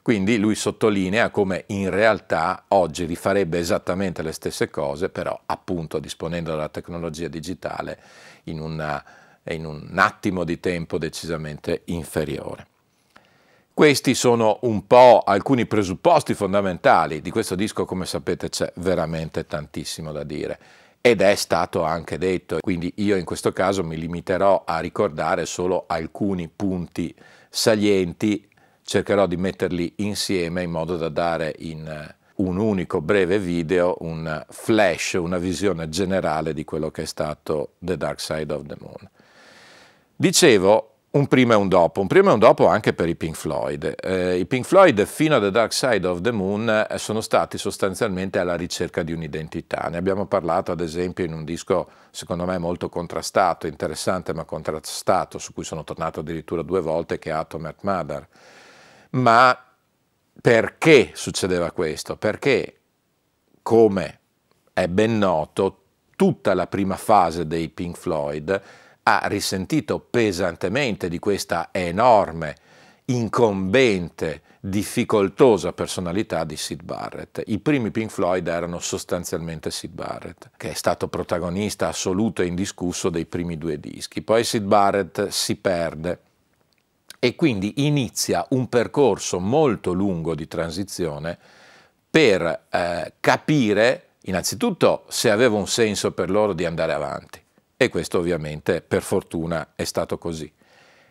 Quindi 0.02 0.36
lui 0.36 0.54
sottolinea 0.54 1.30
come 1.30 1.64
in 1.68 1.88
realtà 1.88 2.64
oggi 2.68 3.06
rifarebbe 3.06 3.58
esattamente 3.58 4.22
le 4.22 4.32
stesse 4.32 4.68
cose, 4.68 5.08
però 5.08 5.38
appunto 5.46 5.98
disponendo 5.98 6.50
della 6.50 6.68
tecnologia 6.68 7.28
digitale 7.28 7.98
in 8.44 8.60
una 8.60 9.02
in 9.52 9.66
un 9.66 9.92
attimo 9.96 10.44
di 10.44 10.58
tempo 10.58 10.98
decisamente 10.98 11.82
inferiore. 11.86 12.66
Questi 13.74 14.14
sono 14.14 14.58
un 14.62 14.86
po' 14.86 15.22
alcuni 15.26 15.66
presupposti 15.66 16.34
fondamentali. 16.34 17.20
Di 17.20 17.30
questo 17.30 17.56
disco, 17.56 17.84
come 17.84 18.06
sapete, 18.06 18.48
c'è 18.48 18.72
veramente 18.76 19.46
tantissimo 19.46 20.12
da 20.12 20.22
dire. 20.22 20.58
Ed 21.00 21.20
è 21.20 21.34
stato 21.34 21.82
anche 21.82 22.16
detto, 22.16 22.58
quindi 22.60 22.92
io 22.98 23.16
in 23.16 23.24
questo 23.24 23.52
caso 23.52 23.82
mi 23.82 23.98
limiterò 23.98 24.62
a 24.64 24.78
ricordare 24.78 25.44
solo 25.44 25.84
alcuni 25.88 26.48
punti 26.48 27.12
salienti, 27.50 28.48
cercherò 28.82 29.26
di 29.26 29.36
metterli 29.36 29.92
insieme 29.96 30.62
in 30.62 30.70
modo 30.70 30.96
da 30.96 31.08
dare 31.08 31.54
in 31.58 32.14
un 32.36 32.56
unico 32.56 33.00
breve 33.00 33.38
video 33.38 33.96
un 34.00 34.44
flash, 34.48 35.14
una 35.14 35.38
visione 35.38 35.88
generale 35.88 36.54
di 36.54 36.64
quello 36.64 36.90
che 36.90 37.02
è 37.02 37.06
stato 37.06 37.72
The 37.78 37.96
Dark 37.96 38.20
Side 38.20 38.52
of 38.52 38.66
the 38.66 38.76
Moon. 38.78 39.10
Dicevo 40.16 40.90
un 41.14 41.26
prima 41.26 41.54
e 41.54 41.56
un 41.56 41.68
dopo, 41.68 42.00
un 42.00 42.06
prima 42.06 42.30
e 42.30 42.34
un 42.34 42.38
dopo 42.38 42.66
anche 42.66 42.92
per 42.92 43.08
i 43.08 43.16
Pink 43.16 43.34
Floyd. 43.34 43.94
Eh, 44.00 44.38
I 44.38 44.46
Pink 44.46 44.64
Floyd 44.64 45.04
fino 45.06 45.36
a 45.36 45.40
The 45.40 45.50
Dark 45.50 45.72
Side 45.72 46.06
of 46.06 46.20
the 46.20 46.30
Moon 46.30 46.68
eh, 46.68 46.98
sono 46.98 47.20
stati 47.20 47.58
sostanzialmente 47.58 48.38
alla 48.38 48.54
ricerca 48.54 49.02
di 49.02 49.12
un'identità. 49.12 49.88
Ne 49.90 49.96
abbiamo 49.96 50.26
parlato 50.26 50.72
ad 50.72 50.80
esempio 50.80 51.24
in 51.24 51.32
un 51.32 51.44
disco 51.44 51.88
secondo 52.10 52.44
me 52.44 52.58
molto 52.58 52.88
contrastato, 52.88 53.66
interessante 53.66 54.32
ma 54.34 54.44
contrastato, 54.44 55.38
su 55.38 55.52
cui 55.52 55.64
sono 55.64 55.82
tornato 55.82 56.20
addirittura 56.20 56.62
due 56.62 56.80
volte, 56.80 57.18
che 57.18 57.30
è 57.30 57.32
Atom 57.32 57.66
at 57.66 57.78
Mother. 57.82 58.28
Ma 59.10 59.56
perché 60.40 61.10
succedeva 61.14 61.70
questo? 61.72 62.16
Perché, 62.16 62.78
come 63.62 64.18
è 64.72 64.86
ben 64.86 65.18
noto, 65.18 65.78
tutta 66.16 66.54
la 66.54 66.66
prima 66.68 66.96
fase 66.96 67.46
dei 67.46 67.68
Pink 67.68 67.96
Floyd 67.96 68.62
ha 69.04 69.22
risentito 69.26 69.98
pesantemente 69.98 71.08
di 71.08 71.18
questa 71.18 71.68
enorme, 71.72 72.56
incombente, 73.06 74.42
difficoltosa 74.60 75.74
personalità 75.74 76.44
di 76.44 76.56
Sid 76.56 76.82
Barrett. 76.82 77.42
I 77.46 77.58
primi 77.58 77.90
Pink 77.90 78.10
Floyd 78.10 78.46
erano 78.46 78.78
sostanzialmente 78.78 79.70
Sid 79.70 79.92
Barrett, 79.92 80.50
che 80.56 80.70
è 80.70 80.74
stato 80.74 81.08
protagonista 81.08 81.88
assoluto 81.88 82.40
e 82.40 82.46
indiscusso 82.46 83.10
dei 83.10 83.26
primi 83.26 83.58
due 83.58 83.78
dischi. 83.78 84.22
Poi 84.22 84.42
Sid 84.42 84.64
Barrett 84.64 85.28
si 85.28 85.56
perde 85.56 86.20
e 87.18 87.34
quindi 87.34 87.86
inizia 87.86 88.46
un 88.50 88.70
percorso 88.70 89.38
molto 89.38 89.92
lungo 89.92 90.34
di 90.34 90.48
transizione 90.48 91.38
per 92.08 92.66
eh, 92.70 93.12
capire 93.20 94.08
innanzitutto 94.22 95.04
se 95.08 95.30
aveva 95.30 95.56
un 95.56 95.68
senso 95.68 96.12
per 96.12 96.30
loro 96.30 96.54
di 96.54 96.64
andare 96.64 96.94
avanti 96.94 97.43
e 97.76 97.88
questo 97.88 98.18
ovviamente 98.18 98.80
per 98.80 99.02
fortuna 99.02 99.72
è 99.74 99.84
stato 99.84 100.18
così. 100.18 100.50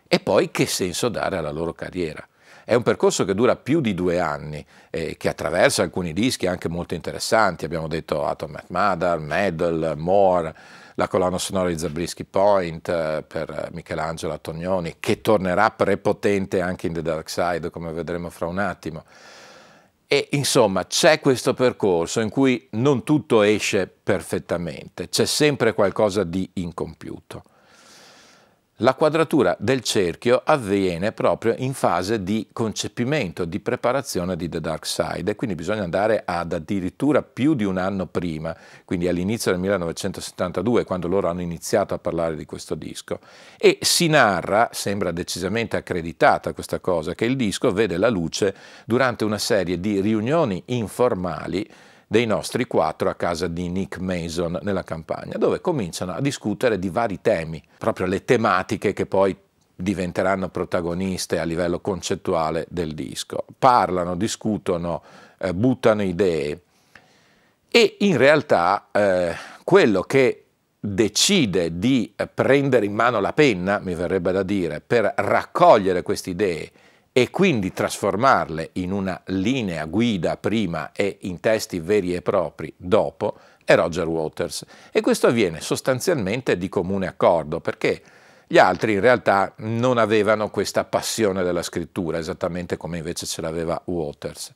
E 0.06 0.20
poi 0.20 0.50
che 0.50 0.66
senso 0.66 1.08
dare 1.08 1.36
alla 1.36 1.50
loro 1.50 1.72
carriera? 1.72 2.26
È 2.64 2.72
un 2.74 2.82
percorso 2.82 3.24
che 3.24 3.34
dura 3.34 3.56
più 3.56 3.80
di 3.80 3.92
due 3.92 4.20
anni, 4.20 4.64
eh, 4.88 5.16
che 5.18 5.28
attraversa 5.28 5.82
alcuni 5.82 6.14
dischi 6.14 6.46
anche 6.46 6.68
molto 6.68 6.94
interessanti, 6.94 7.66
abbiamo 7.66 7.88
detto 7.88 8.24
Atom 8.24 8.56
at 8.56 8.66
Mother, 8.68 9.18
Medal, 9.18 9.94
More, 9.96 10.54
la 10.94 11.08
colonna 11.08 11.36
sonora 11.36 11.68
di 11.68 11.78
Zabriskie 11.78 12.24
Point 12.24 12.88
eh, 12.88 13.24
per 13.26 13.68
Michelangelo 13.72 14.32
Antonioni, 14.32 14.96
che 14.98 15.20
tornerà 15.20 15.70
prepotente 15.72 16.62
anche 16.62 16.86
in 16.86 16.94
The 16.94 17.02
Dark 17.02 17.28
Side, 17.28 17.68
come 17.68 17.92
vedremo 17.92 18.30
fra 18.30 18.46
un 18.46 18.58
attimo. 18.58 19.04
E 20.14 20.28
insomma 20.30 20.86
c'è 20.86 21.18
questo 21.18 21.54
percorso 21.54 22.20
in 22.20 22.28
cui 22.28 22.68
non 22.74 23.02
tutto 23.02 23.42
esce 23.42 23.88
perfettamente, 23.88 25.08
c'è 25.08 25.24
sempre 25.24 25.74
qualcosa 25.74 26.22
di 26.22 26.48
incompiuto. 26.52 27.42
La 28.78 28.94
quadratura 28.94 29.54
del 29.60 29.82
cerchio 29.82 30.42
avviene 30.44 31.12
proprio 31.12 31.54
in 31.58 31.74
fase 31.74 32.24
di 32.24 32.48
concepimento, 32.52 33.44
di 33.44 33.60
preparazione 33.60 34.34
di 34.34 34.48
The 34.48 34.60
Dark 34.60 34.84
Side 34.84 35.30
e 35.30 35.36
quindi 35.36 35.54
bisogna 35.54 35.84
andare 35.84 36.24
ad 36.26 36.52
addirittura 36.52 37.22
più 37.22 37.54
di 37.54 37.62
un 37.62 37.78
anno 37.78 38.06
prima, 38.06 38.52
quindi 38.84 39.06
all'inizio 39.06 39.52
del 39.52 39.60
1972, 39.60 40.82
quando 40.82 41.06
loro 41.06 41.28
hanno 41.28 41.42
iniziato 41.42 41.94
a 41.94 41.98
parlare 41.98 42.34
di 42.34 42.46
questo 42.46 42.74
disco. 42.74 43.20
E 43.56 43.78
si 43.80 44.08
narra, 44.08 44.70
sembra 44.72 45.12
decisamente 45.12 45.76
accreditata 45.76 46.52
questa 46.52 46.80
cosa, 46.80 47.14
che 47.14 47.26
il 47.26 47.36
disco 47.36 47.72
vede 47.72 47.96
la 47.96 48.08
luce 48.08 48.56
durante 48.86 49.22
una 49.22 49.38
serie 49.38 49.78
di 49.78 50.00
riunioni 50.00 50.60
informali 50.66 51.64
dei 52.14 52.26
nostri 52.26 52.68
quattro 52.68 53.10
a 53.10 53.16
casa 53.16 53.48
di 53.48 53.68
Nick 53.68 53.98
Mason 53.98 54.60
nella 54.62 54.84
campagna, 54.84 55.36
dove 55.36 55.60
cominciano 55.60 56.12
a 56.12 56.20
discutere 56.20 56.78
di 56.78 56.88
vari 56.88 57.20
temi, 57.20 57.60
proprio 57.76 58.06
le 58.06 58.24
tematiche 58.24 58.92
che 58.92 59.04
poi 59.04 59.36
diventeranno 59.74 60.48
protagoniste 60.48 61.40
a 61.40 61.42
livello 61.42 61.80
concettuale 61.80 62.66
del 62.68 62.94
disco. 62.94 63.44
Parlano, 63.58 64.14
discutono, 64.14 65.02
eh, 65.38 65.52
buttano 65.52 66.04
idee 66.04 66.60
e 67.68 67.96
in 67.98 68.16
realtà 68.16 68.90
eh, 68.92 69.34
quello 69.64 70.02
che 70.02 70.44
decide 70.78 71.80
di 71.80 72.14
prendere 72.32 72.86
in 72.86 72.94
mano 72.94 73.18
la 73.18 73.32
penna, 73.32 73.80
mi 73.80 73.96
verrebbe 73.96 74.30
da 74.30 74.44
dire, 74.44 74.80
per 74.80 75.14
raccogliere 75.16 76.02
queste 76.02 76.30
idee 76.30 76.70
e 77.16 77.30
quindi 77.30 77.72
trasformarle 77.72 78.70
in 78.72 78.90
una 78.90 79.22
linea 79.26 79.84
guida 79.84 80.36
prima 80.36 80.90
e 80.90 81.18
in 81.20 81.38
testi 81.38 81.78
veri 81.78 82.12
e 82.12 82.22
propri 82.22 82.74
dopo 82.76 83.36
è 83.64 83.76
Roger 83.76 84.08
Waters. 84.08 84.64
E 84.90 85.00
questo 85.00 85.28
avviene 85.28 85.60
sostanzialmente 85.60 86.58
di 86.58 86.68
comune 86.68 87.06
accordo 87.06 87.60
perché 87.60 88.02
gli 88.48 88.58
altri 88.58 88.94
in 88.94 89.00
realtà 89.00 89.52
non 89.58 89.96
avevano 89.96 90.50
questa 90.50 90.82
passione 90.82 91.44
della 91.44 91.62
scrittura, 91.62 92.18
esattamente 92.18 92.76
come 92.76 92.98
invece 92.98 93.26
ce 93.26 93.40
l'aveva 93.40 93.80
Waters. 93.84 94.52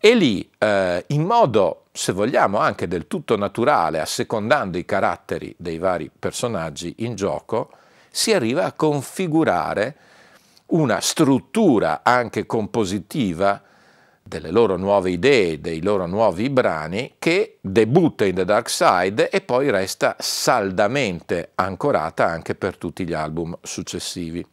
E 0.00 0.14
lì, 0.16 0.50
eh, 0.58 1.04
in 1.06 1.22
modo, 1.22 1.84
se 1.92 2.10
vogliamo, 2.10 2.58
anche 2.58 2.88
del 2.88 3.06
tutto 3.06 3.36
naturale, 3.36 4.00
assecondando 4.00 4.76
i 4.76 4.84
caratteri 4.84 5.54
dei 5.56 5.78
vari 5.78 6.10
personaggi 6.18 6.96
in 6.98 7.14
gioco, 7.14 7.70
si 8.10 8.32
arriva 8.32 8.64
a 8.64 8.72
configurare 8.72 9.96
una 10.72 11.00
struttura 11.00 12.00
anche 12.02 12.46
compositiva 12.46 13.62
delle 14.22 14.50
loro 14.50 14.76
nuove 14.76 15.10
idee, 15.10 15.60
dei 15.60 15.82
loro 15.82 16.06
nuovi 16.06 16.48
brani, 16.48 17.14
che 17.18 17.58
debutta 17.60 18.24
in 18.24 18.34
The 18.34 18.44
Dark 18.44 18.70
Side 18.70 19.30
e 19.30 19.40
poi 19.40 19.70
resta 19.70 20.16
saldamente 20.18 21.50
ancorata 21.56 22.26
anche 22.26 22.54
per 22.54 22.76
tutti 22.76 23.04
gli 23.04 23.12
album 23.12 23.56
successivi. 23.62 24.44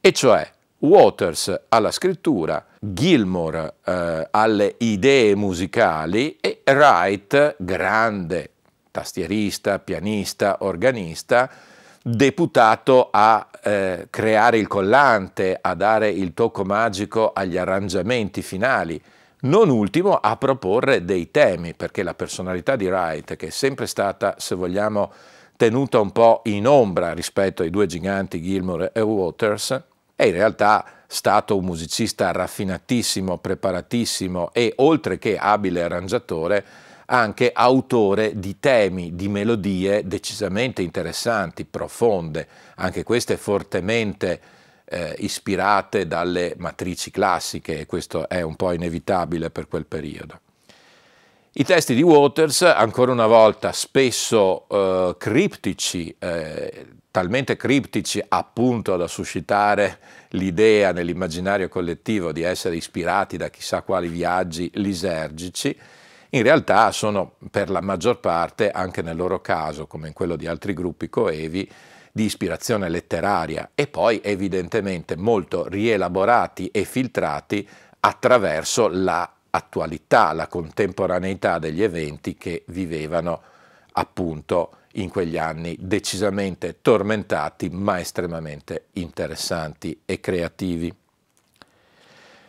E 0.00 0.12
cioè 0.12 0.50
Waters 0.78 1.62
alla 1.68 1.92
scrittura, 1.92 2.66
Gilmore 2.80 3.76
eh, 3.84 4.28
alle 4.30 4.74
idee 4.78 5.36
musicali 5.36 6.36
e 6.40 6.62
Wright, 6.66 7.54
grande 7.58 8.50
tastierista, 8.90 9.78
pianista, 9.78 10.58
organista, 10.60 11.50
deputato 12.02 13.08
a 13.10 13.48
eh, 13.62 14.08
creare 14.10 14.58
il 14.58 14.66
collante, 14.66 15.56
a 15.60 15.74
dare 15.74 16.08
il 16.10 16.34
tocco 16.34 16.64
magico 16.64 17.32
agli 17.32 17.56
arrangiamenti 17.56 18.42
finali, 18.42 19.00
non 19.42 19.70
ultimo 19.70 20.16
a 20.16 20.36
proporre 20.36 21.04
dei 21.04 21.30
temi, 21.30 21.74
perché 21.74 22.02
la 22.02 22.14
personalità 22.14 22.76
di 22.76 22.86
Wright, 22.86 23.36
che 23.36 23.48
è 23.48 23.50
sempre 23.50 23.86
stata, 23.86 24.36
se 24.38 24.54
vogliamo, 24.54 25.12
tenuta 25.56 26.00
un 26.00 26.10
po' 26.10 26.42
in 26.44 26.66
ombra 26.66 27.12
rispetto 27.12 27.62
ai 27.62 27.70
due 27.70 27.86
giganti 27.86 28.42
Gilmore 28.42 28.90
e 28.92 29.00
Waters, 29.00 29.82
è 30.14 30.24
in 30.24 30.32
realtà 30.32 30.84
stato 31.06 31.56
un 31.56 31.64
musicista 31.64 32.30
raffinatissimo, 32.32 33.38
preparatissimo 33.38 34.50
e 34.52 34.72
oltre 34.76 35.18
che 35.18 35.36
abile 35.36 35.82
arrangiatore, 35.82 36.64
anche 37.12 37.52
autore 37.52 38.38
di 38.38 38.58
temi, 38.58 39.14
di 39.14 39.28
melodie 39.28 40.06
decisamente 40.06 40.80
interessanti, 40.80 41.66
profonde, 41.66 42.48
anche 42.76 43.02
queste 43.02 43.36
fortemente 43.36 44.40
eh, 44.86 45.14
ispirate 45.18 46.06
dalle 46.06 46.54
matrici 46.56 47.10
classiche 47.10 47.80
e 47.80 47.86
questo 47.86 48.30
è 48.30 48.40
un 48.40 48.56
po' 48.56 48.72
inevitabile 48.72 49.50
per 49.50 49.68
quel 49.68 49.84
periodo. 49.84 50.40
I 51.52 51.64
testi 51.64 51.94
di 51.94 52.00
Waters, 52.00 52.62
ancora 52.62 53.12
una 53.12 53.26
volta, 53.26 53.72
spesso 53.72 54.66
eh, 54.70 55.14
criptici, 55.18 56.14
eh, 56.18 56.86
talmente 57.10 57.56
criptici 57.56 58.24
appunto 58.26 58.96
da 58.96 59.06
suscitare 59.06 59.98
l'idea 60.30 60.92
nell'immaginario 60.92 61.68
collettivo 61.68 62.32
di 62.32 62.40
essere 62.40 62.76
ispirati 62.76 63.36
da 63.36 63.50
chissà 63.50 63.82
quali 63.82 64.08
viaggi 64.08 64.70
lisergici, 64.76 65.78
in 66.34 66.42
realtà 66.42 66.90
sono 66.92 67.34
per 67.50 67.68
la 67.68 67.82
maggior 67.82 68.18
parte, 68.18 68.70
anche 68.70 69.02
nel 69.02 69.16
loro 69.16 69.40
caso, 69.40 69.86
come 69.86 70.08
in 70.08 70.14
quello 70.14 70.36
di 70.36 70.46
altri 70.46 70.72
gruppi 70.72 71.10
coevi, 71.10 71.70
di 72.10 72.24
ispirazione 72.24 72.88
letteraria 72.88 73.70
e 73.74 73.86
poi 73.86 74.20
evidentemente 74.22 75.16
molto 75.16 75.66
rielaborati 75.68 76.68
e 76.68 76.84
filtrati 76.84 77.68
attraverso 78.00 78.88
la 78.88 79.30
attualità, 79.50 80.32
la 80.32 80.46
contemporaneità 80.46 81.58
degli 81.58 81.82
eventi 81.82 82.36
che 82.36 82.64
vivevano 82.68 83.42
appunto 83.92 84.76
in 84.92 85.10
quegli 85.10 85.36
anni 85.36 85.76
decisamente 85.78 86.80
tormentati 86.80 87.68
ma 87.68 88.00
estremamente 88.00 88.86
interessanti 88.92 90.00
e 90.06 90.18
creativi. 90.20 90.94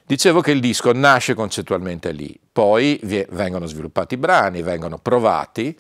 Dicevo 0.06 0.40
che 0.40 0.52
il 0.52 0.62
disco 0.62 0.94
nasce 0.94 1.34
concettualmente 1.34 2.12
lì, 2.12 2.38
poi 2.54 3.00
vengono 3.32 3.66
sviluppati 3.66 4.14
i 4.14 4.18
brani, 4.18 4.62
vengono 4.62 5.00
provati 5.00 5.78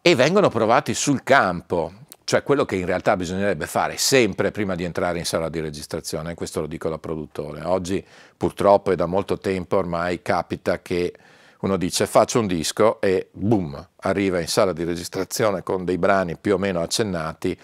e 0.00 0.14
vengono 0.14 0.48
provati 0.48 0.94
sul 0.94 1.22
campo, 1.22 1.92
cioè 2.24 2.42
quello 2.42 2.64
che 2.64 2.76
in 2.76 2.86
realtà 2.86 3.14
bisognerebbe 3.14 3.66
fare 3.66 3.98
sempre 3.98 4.50
prima 4.50 4.74
di 4.74 4.84
entrare 4.84 5.18
in 5.18 5.26
sala 5.26 5.50
di 5.50 5.60
registrazione, 5.60 6.32
questo 6.32 6.62
lo 6.62 6.66
dico 6.66 6.88
da 6.88 6.96
produttore. 6.96 7.62
Oggi 7.64 8.02
purtroppo 8.34 8.90
e 8.90 8.96
da 8.96 9.04
molto 9.04 9.38
tempo 9.38 9.76
ormai 9.76 10.22
capita 10.22 10.80
che 10.80 11.12
uno 11.60 11.76
dice 11.76 12.06
faccio 12.06 12.40
un 12.40 12.46
disco 12.46 12.98
e 13.00 13.28
boom, 13.30 13.88
arriva 13.96 14.40
in 14.40 14.48
sala 14.48 14.72
di 14.72 14.84
registrazione 14.84 15.62
con 15.62 15.84
dei 15.84 15.98
brani 15.98 16.38
più 16.38 16.54
o 16.54 16.58
meno 16.58 16.80
accennati 16.80 17.56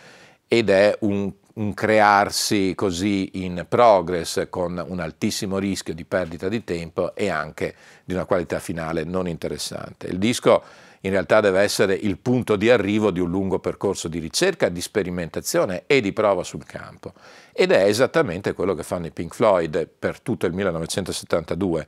ed 0.46 0.68
è 0.68 0.96
un 1.00 1.32
un 1.58 1.74
crearsi 1.74 2.72
così 2.74 3.30
in 3.44 3.66
progress 3.68 4.46
con 4.48 4.82
un 4.86 5.00
altissimo 5.00 5.58
rischio 5.58 5.92
di 5.92 6.04
perdita 6.04 6.48
di 6.48 6.62
tempo 6.62 7.14
e 7.14 7.28
anche 7.28 7.74
di 8.04 8.14
una 8.14 8.24
qualità 8.24 8.60
finale 8.60 9.04
non 9.04 9.26
interessante. 9.26 10.06
Il 10.06 10.18
disco 10.18 10.62
in 11.02 11.10
realtà 11.10 11.40
deve 11.40 11.60
essere 11.60 11.94
il 11.94 12.18
punto 12.18 12.56
di 12.56 12.70
arrivo 12.70 13.10
di 13.10 13.20
un 13.20 13.30
lungo 13.30 13.58
percorso 13.58 14.08
di 14.08 14.18
ricerca, 14.20 14.68
di 14.68 14.80
sperimentazione 14.80 15.84
e 15.86 16.00
di 16.00 16.12
prova 16.12 16.44
sul 16.44 16.64
campo. 16.64 17.12
Ed 17.52 17.72
è 17.72 17.84
esattamente 17.84 18.52
quello 18.52 18.74
che 18.74 18.82
fanno 18.82 19.06
i 19.06 19.10
Pink 19.12 19.34
Floyd 19.34 19.86
per 19.86 20.20
tutto 20.20 20.46
il 20.46 20.52
1972, 20.52 21.86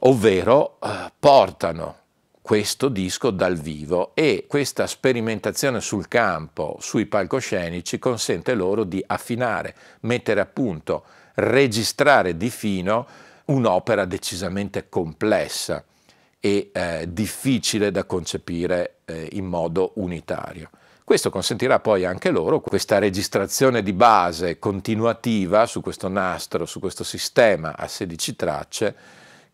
ovvero 0.00 0.78
eh, 0.80 1.12
portano 1.18 2.01
questo 2.42 2.88
disco 2.88 3.30
dal 3.30 3.56
vivo 3.56 4.10
e 4.14 4.46
questa 4.48 4.88
sperimentazione 4.88 5.80
sul 5.80 6.08
campo, 6.08 6.76
sui 6.80 7.06
palcoscenici, 7.06 8.00
consente 8.00 8.54
loro 8.54 8.82
di 8.82 9.02
affinare, 9.06 9.74
mettere 10.00 10.40
a 10.40 10.46
punto, 10.46 11.04
registrare 11.34 12.36
di 12.36 12.50
fino 12.50 13.06
un'opera 13.46 14.04
decisamente 14.04 14.88
complessa 14.88 15.84
e 16.40 16.70
eh, 16.72 17.06
difficile 17.08 17.92
da 17.92 18.04
concepire 18.04 18.96
eh, 19.04 19.28
in 19.32 19.46
modo 19.46 19.92
unitario. 19.94 20.70
Questo 21.04 21.30
consentirà 21.30 21.78
poi 21.78 22.04
anche 22.04 22.30
loro 22.30 22.60
questa 22.60 22.98
registrazione 22.98 23.82
di 23.82 23.92
base 23.92 24.58
continuativa 24.58 25.66
su 25.66 25.80
questo 25.80 26.08
nastro, 26.08 26.64
su 26.64 26.80
questo 26.80 27.04
sistema 27.04 27.76
a 27.76 27.86
16 27.86 28.36
tracce, 28.36 28.94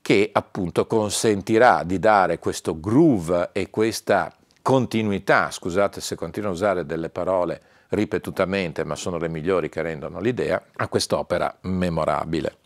che 0.08 0.30
appunto 0.32 0.86
consentirà 0.86 1.82
di 1.84 1.98
dare 1.98 2.38
questo 2.38 2.80
groove 2.80 3.50
e 3.52 3.68
questa 3.68 4.34
continuità, 4.62 5.50
scusate 5.50 6.00
se 6.00 6.14
continuo 6.14 6.48
a 6.48 6.52
usare 6.54 6.86
delle 6.86 7.10
parole 7.10 7.60
ripetutamente, 7.88 8.84
ma 8.84 8.94
sono 8.94 9.18
le 9.18 9.28
migliori 9.28 9.68
che 9.68 9.82
rendono 9.82 10.18
l'idea, 10.18 10.62
a 10.76 10.88
quest'opera 10.88 11.54
memorabile. 11.64 12.56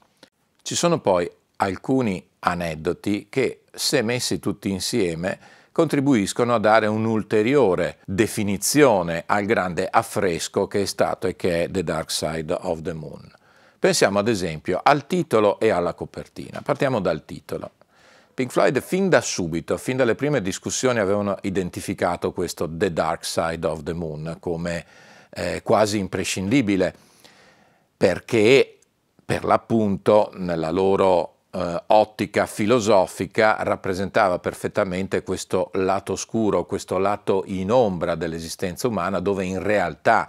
Ci 0.62 0.76
sono 0.76 1.00
poi 1.00 1.28
alcuni 1.56 2.24
aneddoti 2.38 3.26
che, 3.28 3.62
se 3.72 4.02
messi 4.02 4.38
tutti 4.38 4.70
insieme, 4.70 5.36
contribuiscono 5.72 6.54
a 6.54 6.60
dare 6.60 6.86
un'ulteriore 6.86 7.98
definizione 8.04 9.24
al 9.26 9.46
grande 9.46 9.88
affresco 9.90 10.68
che 10.68 10.82
è 10.82 10.84
stato 10.84 11.26
e 11.26 11.34
che 11.34 11.64
è 11.64 11.68
The 11.68 11.82
Dark 11.82 12.12
Side 12.12 12.56
of 12.60 12.82
the 12.82 12.92
Moon. 12.92 13.32
Pensiamo 13.82 14.20
ad 14.20 14.28
esempio 14.28 14.78
al 14.80 15.08
titolo 15.08 15.58
e 15.58 15.70
alla 15.70 15.92
copertina. 15.94 16.62
Partiamo 16.62 17.00
dal 17.00 17.24
titolo. 17.24 17.72
Pink 18.32 18.52
Floyd 18.52 18.80
fin 18.80 19.08
da 19.08 19.20
subito, 19.20 19.76
fin 19.76 19.96
dalle 19.96 20.14
prime 20.14 20.40
discussioni 20.40 21.00
avevano 21.00 21.36
identificato 21.42 22.30
questo 22.30 22.68
The 22.70 22.92
Dark 22.92 23.24
Side 23.24 23.66
of 23.66 23.82
the 23.82 23.92
Moon 23.92 24.36
come 24.38 24.86
eh, 25.30 25.62
quasi 25.64 25.98
imprescindibile 25.98 26.94
perché 27.96 28.78
per 29.24 29.42
l'appunto 29.42 30.30
nella 30.36 30.70
loro 30.70 31.38
eh, 31.50 31.82
ottica 31.84 32.46
filosofica 32.46 33.56
rappresentava 33.64 34.38
perfettamente 34.38 35.24
questo 35.24 35.72
lato 35.74 36.12
oscuro, 36.12 36.66
questo 36.66 36.98
lato 36.98 37.42
in 37.46 37.72
ombra 37.72 38.14
dell'esistenza 38.14 38.86
umana 38.86 39.18
dove 39.18 39.44
in 39.44 39.60
realtà 39.60 40.28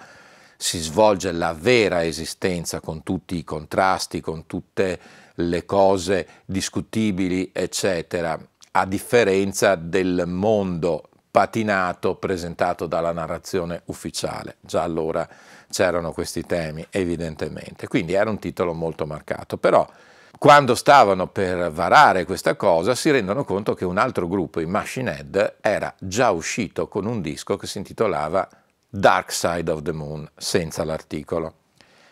si 0.63 0.79
svolge 0.79 1.33
la 1.33 1.53
vera 1.53 2.05
esistenza 2.05 2.79
con 2.79 3.03
tutti 3.03 3.35
i 3.35 3.43
contrasti, 3.43 4.21
con 4.21 4.45
tutte 4.45 4.97
le 5.35 5.65
cose 5.65 6.25
discutibili, 6.45 7.49
eccetera, 7.51 8.39
a 8.71 8.85
differenza 8.85 9.75
del 9.75 10.23
mondo 10.25 11.09
patinato 11.29 12.15
presentato 12.15 12.85
dalla 12.85 13.11
narrazione 13.11 13.81
ufficiale. 13.87 14.55
Già 14.61 14.83
allora 14.83 15.27
c'erano 15.69 16.13
questi 16.13 16.43
temi, 16.45 16.87
evidentemente. 16.91 17.89
Quindi 17.89 18.13
era 18.13 18.29
un 18.29 18.39
titolo 18.39 18.71
molto 18.71 19.05
marcato. 19.05 19.57
Però 19.57 19.85
quando 20.39 20.75
stavano 20.75 21.27
per 21.27 21.71
varare 21.73 22.23
questa 22.23 22.55
cosa 22.55 22.95
si 22.95 23.11
rendono 23.11 23.43
conto 23.43 23.73
che 23.73 23.83
un 23.83 23.97
altro 23.97 24.29
gruppo, 24.29 24.61
i 24.61 24.65
Machine 24.65 25.17
Head, 25.17 25.55
era 25.59 25.93
già 25.99 26.31
uscito 26.31 26.87
con 26.87 27.05
un 27.05 27.19
disco 27.19 27.57
che 27.57 27.67
si 27.67 27.79
intitolava 27.79 28.47
Dark 28.95 29.31
Side 29.31 29.71
of 29.71 29.81
the 29.81 29.91
Moon, 29.91 30.29
senza 30.37 30.83
l'articolo. 30.83 31.55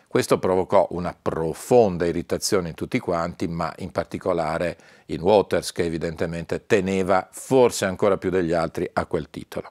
Questo 0.07 0.39
provocò 0.39 0.87
una 0.89 1.15
profonda 1.15 2.07
irritazione 2.07 2.69
in 2.69 2.73
tutti 2.73 2.97
quanti, 2.97 3.47
ma 3.47 3.71
in 3.77 3.91
particolare 3.91 4.77
in 5.05 5.21
Waters, 5.21 5.73
che 5.73 5.83
evidentemente 5.83 6.65
teneva 6.65 7.29
forse 7.31 7.85
ancora 7.85 8.17
più 8.17 8.31
degli 8.31 8.51
altri 8.51 8.89
a 8.93 9.05
quel 9.05 9.29
titolo. 9.29 9.69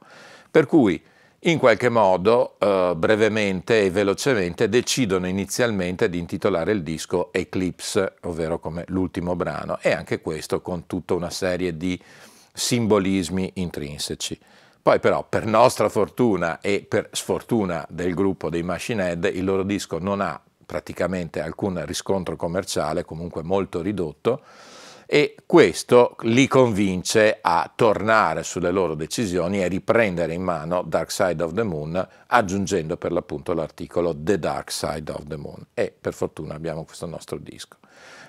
Per 0.49 0.67
cui 0.67 1.03
in 1.41 1.59
qualche 1.59 1.89
modo, 1.89 2.55
eh, 2.61 2.95
brevemente 2.97 3.83
e 3.83 3.91
velocemente, 3.91 4.69
decidono 4.69 5.27
inizialmente 5.27 6.09
di 6.09 6.19
intitolare 6.19 6.71
il 6.71 6.85
disco 6.85 7.33
Eclipse, 7.33 8.19
ovvero 8.21 8.61
come 8.61 8.85
l'ultimo 8.87 9.35
brano, 9.35 9.81
e 9.81 9.91
anche 9.91 10.21
questo 10.21 10.61
con 10.61 10.87
tutta 10.87 11.15
una 11.15 11.31
serie 11.31 11.77
di 11.77 12.01
simbolismi 12.53 13.51
intrinseci. 13.55 14.39
Poi 14.83 14.99
però, 14.99 15.27
per 15.29 15.45
nostra 15.45 15.89
fortuna 15.89 16.61
e 16.61 16.87
per 16.89 17.09
sfortuna 17.13 17.87
del 17.91 18.15
gruppo 18.15 18.49
dei 18.49 18.63
Machine 18.63 19.11
Head, 19.11 19.31
il 19.35 19.45
loro 19.45 19.63
disco 19.63 19.99
non 19.99 20.21
ha 20.21 20.41
praticamente 20.65 21.41
alcun 21.41 21.85
riscontro 21.85 22.37
commerciale, 22.37 23.05
comunque 23.05 23.43
molto 23.43 23.83
ridotto, 23.83 24.43
e 25.13 25.35
questo 25.45 26.15
li 26.21 26.47
convince 26.47 27.39
a 27.41 27.69
tornare 27.75 28.45
sulle 28.45 28.71
loro 28.71 28.95
decisioni 28.95 29.61
e 29.61 29.67
riprendere 29.67 30.35
in 30.35 30.43
mano 30.43 30.83
Dark 30.83 31.11
Side 31.11 31.43
of 31.43 31.53
the 31.53 31.65
Moon 31.65 32.09
aggiungendo 32.29 32.97
per 32.97 33.11
l'appunto 33.11 33.53
l'articolo 33.53 34.15
The 34.17 34.39
Dark 34.39 34.71
Side 34.71 35.11
of 35.11 35.25
the 35.27 35.37
Moon 35.37 35.67
e 35.75 35.93
per 36.01 36.15
fortuna 36.15 36.55
abbiamo 36.55 36.85
questo 36.85 37.07
nostro 37.07 37.39
disco. 37.39 37.79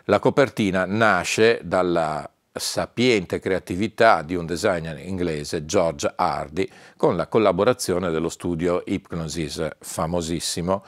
La 0.06 0.18
copertina 0.18 0.86
nasce 0.88 1.60
dalla 1.64 2.28
sapiente 2.54 3.40
creatività 3.40 4.22
di 4.22 4.36
un 4.36 4.46
designer 4.46 5.00
inglese, 5.00 5.66
George 5.66 6.12
Hardy, 6.16 6.68
con 6.98 7.16
la 7.16 7.28
collaborazione 7.28 8.12
dello 8.12 8.30
studio 8.30 8.84
Hypnosis 8.86 9.68
famosissimo, 9.80 10.84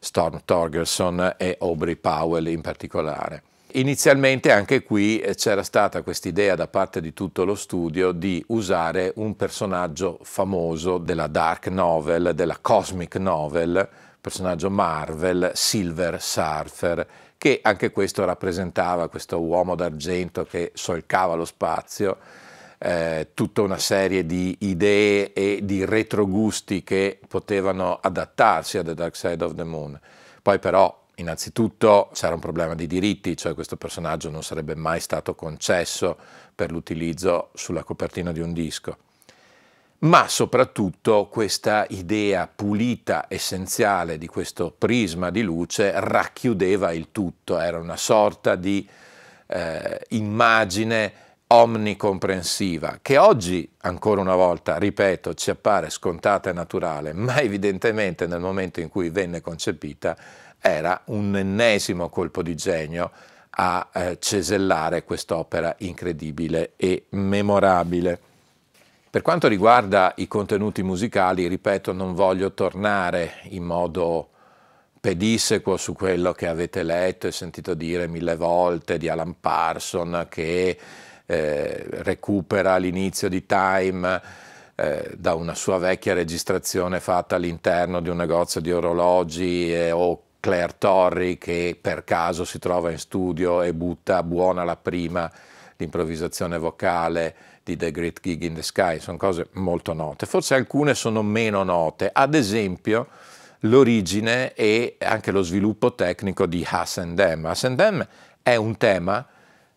Storm 0.00 0.42
Torgerson 0.44 1.34
e 1.36 1.56
Aubrey 1.60 1.96
Powell 1.96 2.46
in 2.46 2.60
particolare. 2.60 3.42
Inizialmente 3.72 4.50
anche 4.50 4.82
qui 4.82 5.20
eh, 5.20 5.34
c'era 5.34 5.62
stata 5.62 6.00
quest'idea 6.02 6.54
da 6.54 6.68
parte 6.68 7.02
di 7.02 7.12
tutto 7.12 7.44
lo 7.44 7.54
studio 7.54 8.12
di 8.12 8.42
usare 8.48 9.12
un 9.16 9.36
personaggio 9.36 10.18
famoso 10.22 10.96
della 10.96 11.26
dark 11.26 11.66
novel, 11.66 12.32
della 12.34 12.56
cosmic 12.62 13.16
novel, 13.16 13.86
personaggio 14.18 14.70
Marvel, 14.70 15.50
Silver 15.52 16.20
Surfer, 16.20 17.06
che 17.38 17.60
anche 17.62 17.90
questo 17.90 18.24
rappresentava 18.24 19.08
questo 19.08 19.40
uomo 19.40 19.74
d'argento 19.76 20.44
che 20.44 20.72
solcava 20.74 21.34
lo 21.34 21.44
spazio, 21.44 22.18
eh, 22.78 23.28
tutta 23.32 23.62
una 23.62 23.78
serie 23.78 24.26
di 24.26 24.56
idee 24.60 25.32
e 25.32 25.60
di 25.62 25.84
retrogusti 25.84 26.82
che 26.82 27.18
potevano 27.26 27.98
adattarsi 28.00 28.78
a 28.78 28.82
The 28.82 28.94
Dark 28.94 29.16
Side 29.16 29.42
of 29.44 29.54
the 29.54 29.64
Moon. 29.64 29.98
Poi 30.42 30.58
però 30.58 31.06
Innanzitutto 31.18 32.10
c'era 32.12 32.34
un 32.34 32.40
problema 32.40 32.76
di 32.76 32.86
diritti, 32.86 33.36
cioè 33.36 33.54
questo 33.54 33.76
personaggio 33.76 34.30
non 34.30 34.44
sarebbe 34.44 34.76
mai 34.76 35.00
stato 35.00 35.34
concesso 35.34 36.16
per 36.54 36.70
l'utilizzo 36.70 37.50
sulla 37.54 37.82
copertina 37.82 38.30
di 38.30 38.38
un 38.38 38.52
disco. 38.52 38.98
Ma 40.00 40.28
soprattutto 40.28 41.26
questa 41.26 41.84
idea 41.88 42.46
pulita, 42.46 43.24
essenziale 43.26 44.16
di 44.16 44.28
questo 44.28 44.72
prisma 44.76 45.30
di 45.30 45.42
luce 45.42 45.90
racchiudeva 45.92 46.92
il 46.92 47.08
tutto, 47.10 47.58
era 47.58 47.78
una 47.78 47.96
sorta 47.96 48.54
di 48.54 48.88
eh, 49.48 50.00
immagine 50.10 51.12
omnicomprensiva, 51.48 53.00
che 53.02 53.18
oggi, 53.18 53.68
ancora 53.78 54.20
una 54.20 54.36
volta, 54.36 54.78
ripeto, 54.78 55.34
ci 55.34 55.50
appare 55.50 55.90
scontata 55.90 56.50
e 56.50 56.52
naturale, 56.52 57.12
ma 57.12 57.40
evidentemente 57.40 58.28
nel 58.28 58.40
momento 58.40 58.78
in 58.78 58.90
cui 58.90 59.10
venne 59.10 59.40
concepita 59.40 60.16
era 60.60 61.00
un 61.06 61.34
ennesimo 61.34 62.08
colpo 62.08 62.42
di 62.42 62.54
genio 62.54 63.10
a 63.50 63.88
eh, 63.92 64.18
cesellare 64.20 65.02
quest'opera 65.02 65.74
incredibile 65.78 66.74
e 66.76 67.06
memorabile. 67.10 68.20
Per 69.10 69.22
quanto 69.22 69.48
riguarda 69.48 70.12
i 70.16 70.28
contenuti 70.28 70.82
musicali, 70.82 71.48
ripeto, 71.48 71.94
non 71.94 72.12
voglio 72.12 72.52
tornare 72.52 73.40
in 73.44 73.64
modo 73.64 74.28
pedissequo 75.00 75.78
su 75.78 75.94
quello 75.94 76.32
che 76.32 76.46
avete 76.46 76.82
letto 76.82 77.26
e 77.26 77.32
sentito 77.32 77.72
dire 77.72 78.06
mille 78.06 78.36
volte 78.36 78.98
di 78.98 79.08
Alan 79.08 79.40
Parson 79.40 80.26
che 80.28 80.78
eh, 81.24 81.86
recupera 81.88 82.76
l'inizio 82.76 83.30
di 83.30 83.46
Time 83.46 84.20
eh, 84.74 85.14
da 85.16 85.32
una 85.32 85.54
sua 85.54 85.78
vecchia 85.78 86.12
registrazione 86.12 87.00
fatta 87.00 87.36
all'interno 87.36 88.00
di 88.00 88.10
un 88.10 88.16
negozio 88.18 88.60
di 88.60 88.72
orologi 88.72 89.72
eh, 89.72 89.90
o 89.90 90.22
Claire 90.38 90.74
Torri 90.76 91.38
che 91.38 91.78
per 91.80 92.04
caso 92.04 92.44
si 92.44 92.58
trova 92.58 92.90
in 92.90 92.98
studio 92.98 93.62
e 93.62 93.72
butta 93.72 94.22
buona 94.22 94.64
la 94.64 94.76
prima 94.76 95.32
l'improvvisazione 95.76 96.58
vocale 96.58 97.47
di 97.68 97.76
The 97.76 97.90
Great 97.90 98.20
Gig 98.22 98.42
in 98.42 98.54
the 98.54 98.62
Sky, 98.62 98.98
sono 98.98 99.18
cose 99.18 99.48
molto 99.52 99.92
note. 99.92 100.24
Forse 100.24 100.54
alcune 100.54 100.94
sono 100.94 101.22
meno 101.22 101.62
note, 101.64 102.08
ad 102.10 102.34
esempio 102.34 103.08
l'origine 103.62 104.54
e 104.54 104.96
anche 105.00 105.30
lo 105.30 105.42
sviluppo 105.42 105.94
tecnico 105.94 106.46
di 106.46 106.66
Hass 106.66 106.96
and 106.96 107.16
Them. 107.16 107.44
Hass 107.44 107.64
and 107.64 107.76
Them 107.76 108.06
è 108.42 108.56
un 108.56 108.76
tema 108.78 109.26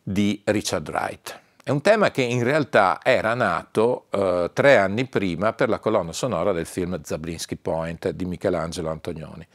di 0.01 0.41
Richard 0.45 0.87
Wright. 0.87 1.39
È 1.63 1.69
un 1.69 1.81
tema 1.81 2.11
che 2.11 2.21
in 2.21 2.43
realtà 2.43 2.99
era 3.03 3.33
nato 3.33 4.05
eh, 4.09 4.49
tre 4.53 4.77
anni 4.77 5.05
prima 5.05 5.51
per 5.51 5.67
la 5.67 5.79
colonna 5.79 6.13
sonora 6.13 6.53
del 6.53 6.65
film 6.65 7.01
Zabriskie 7.03 7.57
Point 7.61 8.11
di 8.11 8.25
Michelangelo 8.25 8.89
Antonioni 8.89 9.45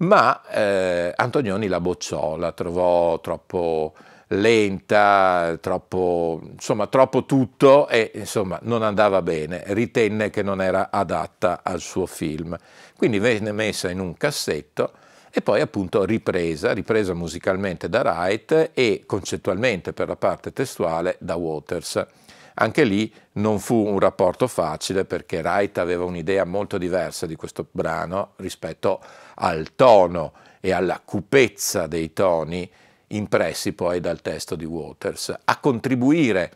ma 0.00 0.40
eh, 0.48 1.12
Antonioni 1.14 1.66
la 1.66 1.80
bocciò, 1.80 2.36
la 2.36 2.52
trovò 2.52 3.20
troppo 3.20 3.92
lenta, 4.32 5.58
troppo, 5.60 6.40
insomma, 6.52 6.86
troppo 6.86 7.24
tutto 7.24 7.88
e 7.88 8.12
insomma 8.14 8.58
non 8.62 8.82
andava 8.82 9.22
bene, 9.22 9.62
ritenne 9.68 10.30
che 10.30 10.42
non 10.42 10.60
era 10.60 10.90
adatta 10.90 11.60
al 11.62 11.80
suo 11.80 12.06
film. 12.06 12.56
Quindi 12.96 13.18
venne 13.18 13.52
messa 13.52 13.90
in 13.90 13.98
un 13.98 14.16
cassetto 14.16 14.92
e 15.32 15.42
poi 15.42 15.60
appunto 15.60 16.04
ripresa, 16.04 16.72
ripresa 16.72 17.14
musicalmente 17.14 17.88
da 17.88 18.02
Wright 18.02 18.70
e 18.74 19.04
concettualmente 19.06 19.92
per 19.92 20.08
la 20.08 20.16
parte 20.16 20.52
testuale 20.52 21.16
da 21.20 21.36
Waters. 21.36 22.06
Anche 22.54 22.84
lì 22.84 23.12
non 23.32 23.58
fu 23.58 23.74
un 23.74 23.98
rapporto 23.98 24.46
facile 24.46 25.04
perché 25.04 25.38
Wright 25.38 25.78
aveva 25.78 26.04
un'idea 26.04 26.44
molto 26.44 26.78
diversa 26.78 27.26
di 27.26 27.36
questo 27.36 27.66
brano 27.70 28.32
rispetto 28.36 29.00
al 29.36 29.74
tono 29.74 30.32
e 30.60 30.72
alla 30.72 31.00
cupezza 31.02 31.86
dei 31.86 32.12
toni 32.12 32.70
impressi 33.12 33.72
poi 33.72 34.00
dal 34.00 34.20
testo 34.20 34.56
di 34.56 34.64
Waters. 34.64 35.34
A 35.44 35.58
contribuire 35.58 36.52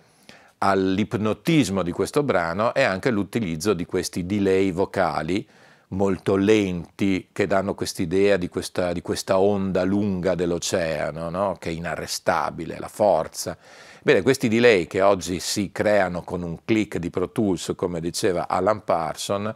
all'ipnotismo 0.58 1.82
di 1.82 1.92
questo 1.92 2.22
brano 2.22 2.74
è 2.74 2.82
anche 2.82 3.10
l'utilizzo 3.10 3.74
di 3.74 3.84
questi 3.84 4.24
delay 4.24 4.70
vocali 4.72 5.46
molto 5.88 6.36
lenti 6.36 7.28
che 7.32 7.46
danno 7.46 7.74
quest'idea 7.74 8.36
di 8.36 8.48
questa, 8.48 8.92
di 8.92 9.02
questa 9.02 9.38
onda 9.38 9.84
lunga 9.84 10.34
dell'oceano, 10.34 11.30
no? 11.30 11.56
che 11.58 11.70
è 11.70 11.72
inarrestabile, 11.72 12.78
la 12.78 12.88
forza. 12.88 13.56
Bene, 14.02 14.22
questi 14.22 14.48
delay 14.48 14.86
che 14.86 15.00
oggi 15.00 15.40
si 15.40 15.70
creano 15.72 16.22
con 16.22 16.42
un 16.42 16.58
click 16.64 16.98
di 16.98 17.10
Pro 17.10 17.30
Tools, 17.30 17.72
come 17.76 18.00
diceva 18.00 18.48
Alan 18.48 18.84
Parson, 18.84 19.52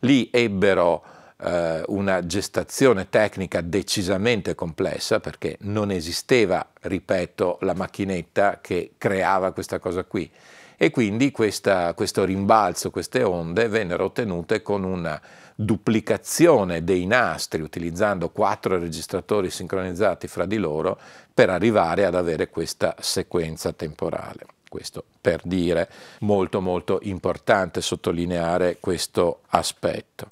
lì 0.00 0.28
ebbero 0.32 1.02
eh, 1.42 1.82
una 1.88 2.24
gestazione 2.24 3.08
tecnica 3.08 3.60
decisamente 3.60 4.54
complessa 4.54 5.20
perché 5.20 5.56
non 5.60 5.90
esisteva, 5.90 6.66
ripeto, 6.80 7.58
la 7.62 7.74
macchinetta 7.74 8.60
che 8.60 8.92
creava 8.98 9.52
questa 9.52 9.78
cosa 9.78 10.04
qui 10.04 10.30
e 10.76 10.90
quindi 10.90 11.30
questa, 11.30 11.94
questo 11.94 12.24
rimbalzo, 12.24 12.90
queste 12.90 13.22
onde 13.22 13.68
vennero 13.68 14.04
ottenute 14.04 14.62
con 14.62 14.84
una 14.84 15.20
duplicazione 15.54 16.82
dei 16.82 17.06
nastri 17.06 17.60
utilizzando 17.60 18.30
quattro 18.30 18.78
registratori 18.78 19.50
sincronizzati 19.50 20.26
fra 20.26 20.46
di 20.46 20.56
loro 20.56 20.98
per 21.32 21.50
arrivare 21.50 22.04
ad 22.04 22.14
avere 22.14 22.48
questa 22.48 22.96
sequenza 22.98 23.72
temporale. 23.72 24.46
Questo 24.68 25.04
per 25.20 25.42
dire 25.44 25.88
molto 26.20 26.60
molto 26.60 26.98
importante 27.02 27.80
sottolineare 27.80 28.78
questo 28.80 29.40
aspetto. 29.48 30.30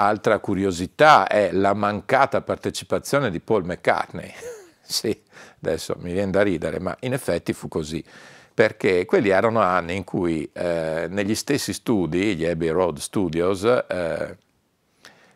Altra 0.00 0.38
curiosità 0.38 1.26
è 1.26 1.52
la 1.52 1.74
mancata 1.74 2.40
partecipazione 2.40 3.30
di 3.30 3.38
Paul 3.38 3.64
McCartney. 3.64 4.32
sì, 4.80 5.14
adesso 5.62 5.94
mi 5.98 6.12
viene 6.12 6.30
da 6.30 6.40
ridere, 6.42 6.80
ma 6.80 6.96
in 7.00 7.12
effetti 7.12 7.52
fu 7.52 7.68
così 7.68 8.02
perché 8.52 9.04
quelli 9.06 9.30
erano 9.30 9.60
anni 9.60 9.96
in 9.96 10.04
cui 10.04 10.48
eh, 10.52 11.06
negli 11.08 11.34
stessi 11.34 11.72
studi, 11.72 12.36
gli 12.36 12.44
Abbey 12.44 12.68
Road 12.68 12.98
Studios, 12.98 13.64
eh, 13.64 14.36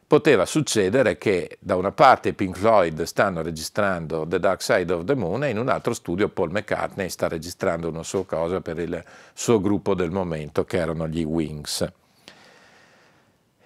poteva 0.06 0.44
succedere 0.44 1.16
che 1.16 1.56
da 1.60 1.76
una 1.76 1.92
parte 1.92 2.30
i 2.30 2.32
Pink 2.34 2.56
Floyd 2.56 3.02
stanno 3.02 3.42
registrando 3.42 4.26
The 4.26 4.38
Dark 4.38 4.62
Side 4.62 4.92
of 4.92 5.04
the 5.04 5.14
Moon 5.14 5.44
e 5.44 5.50
in 5.50 5.58
un 5.58 5.68
altro 5.68 5.94
studio 5.94 6.28
Paul 6.28 6.50
McCartney 6.50 7.08
sta 7.08 7.28
registrando 7.28 7.88
una 7.88 8.02
sua 8.02 8.24
cosa 8.26 8.60
per 8.60 8.78
il 8.78 9.02
suo 9.32 9.60
gruppo 9.60 9.94
del 9.94 10.10
momento 10.10 10.64
che 10.64 10.76
erano 10.76 11.08
gli 11.08 11.22
Wings. 11.22 12.03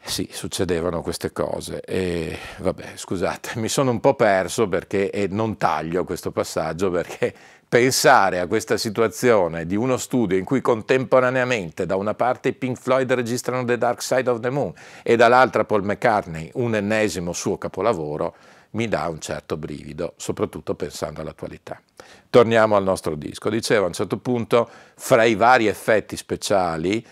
Sì, 0.09 0.29
succedevano 0.33 1.03
queste 1.03 1.33
cose 1.33 1.81
e 1.81 2.37
vabbè, 2.59 2.93
scusate, 2.95 3.53
mi 3.57 3.69
sono 3.69 3.91
un 3.91 4.01
po' 4.01 4.15
perso 4.15 4.67
perché 4.69 5.11
e 5.11 5.29
non 5.29 5.57
taglio 5.57 6.05
questo 6.05 6.31
passaggio 6.31 6.91
perché 6.91 7.35
pensare 7.69 8.41
a 8.41 8.47
questa 8.47 8.79
situazione 8.79 9.67
di 9.67 9.77
uno 9.77 9.99
studio 9.99 10.39
in 10.39 10.45
cui 10.45 10.63
contemporaneamente 10.63 11.85
da 11.85 11.97
una 11.97 12.15
parte 12.15 12.49
i 12.49 12.53
Pink 12.55 12.79
Floyd 12.79 13.13
registrano 13.13 13.65
The 13.65 13.77
Dark 13.77 14.03
Side 14.03 14.31
of 14.31 14.41
the 14.41 14.51
Moon 14.51 14.73
e 15.03 15.17
dall'altra 15.17 15.65
Paul 15.65 15.85
McCartney 15.85 16.51
un 16.55 16.75
ennesimo 16.75 17.33
suo 17.35 17.59
capolavoro 17.59 18.35
mi 18.71 18.89
dà 18.89 19.09
un 19.09 19.21
certo 19.21 19.57
brivido, 19.57 20.15
soprattutto 20.17 20.75
pensando 20.75 21.21
all'attualità. 21.21 21.81
Torniamo 22.29 22.77
al 22.77 22.83
nostro 22.83 23.15
disco. 23.15 23.49
Dicevo 23.49 23.85
a 23.85 23.87
un 23.89 23.95
certo 23.95 24.19
punto, 24.19 24.69
fra 24.95 25.25
i 25.25 25.35
vari 25.35 25.67
effetti 25.67 26.17
speciali 26.17 27.05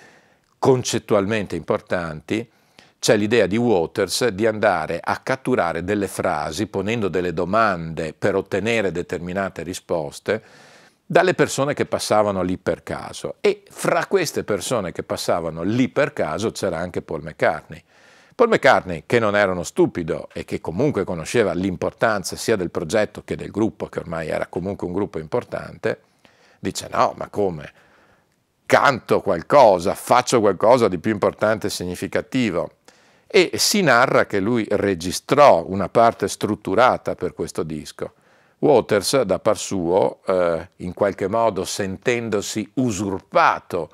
concettualmente 0.59 1.57
importanti, 1.57 2.47
c'è 2.99 3.17
l'idea 3.17 3.47
di 3.47 3.57
Waters 3.57 4.29
di 4.29 4.47
andare 4.47 5.01
a 5.03 5.19
catturare 5.19 5.85
delle 5.85 6.09
frasi 6.09 6.67
ponendo 6.67 7.09
delle 7.09 7.33
domande 7.33 8.15
per 8.15 8.35
ottenere 8.35 8.91
determinate 8.91 9.63
risposte 9.63 10.43
dalle 11.09 11.35
persone 11.35 11.73
che 11.73 11.87
passavano 11.87 12.43
lì 12.43 12.59
per 12.59 12.83
caso 12.83 13.37
e 13.41 13.63
fra 13.71 14.07
queste 14.07 14.43
persone 14.43 14.91
che 14.91 15.05
passavano 15.05 15.63
lì 15.63 15.89
per 15.89 16.13
caso 16.13 16.51
c'era 16.51 16.79
anche 16.79 17.01
Paul 17.01 17.23
McCartney. 17.23 17.83
Paul 18.35 18.49
McCartney, 18.51 19.05
che 19.07 19.19
non 19.19 19.37
era 19.37 19.53
uno 19.53 19.63
stupido 19.63 20.29
e 20.33 20.45
che 20.45 20.61
comunque 20.61 21.05
conosceva 21.05 21.55
l'importanza 21.55 22.37
sia 22.37 22.57
del 22.57 22.71
progetto 22.71 23.23
che 23.25 23.37
del 23.37 23.51
gruppo, 23.51 23.87
che 23.87 24.01
ormai 24.01 24.29
era 24.29 24.47
comunque 24.47 24.87
un 24.87 24.93
gruppo 24.93 25.19
importante, 25.19 26.01
dice 26.59 26.89
no, 26.91 27.15
ma 27.17 27.29
come? 27.29 27.73
Canto 28.67 29.21
qualcosa, 29.21 29.95
faccio 29.95 30.41
qualcosa 30.41 30.89
di 30.89 30.99
più 30.99 31.13
importante 31.13 31.69
e 31.69 31.71
significativo 31.71 32.73
e 33.27 33.53
si 33.55 33.83
narra 33.83 34.27
che 34.27 34.41
lui 34.41 34.67
registrò 34.71 35.65
una 35.67 35.89
parte 35.89 36.29
strutturata 36.29 37.15
per 37.15 37.35
questo 37.35 37.63
disco. 37.63 38.13
Waters, 38.59 39.23
da 39.23 39.39
par 39.39 39.59
suo, 39.59 40.21
eh, 40.27 40.69
in 40.77 40.95
qualche 40.95 41.29
modo 41.29 41.65
sentendosi 41.65 42.71
usurpato 42.75 43.91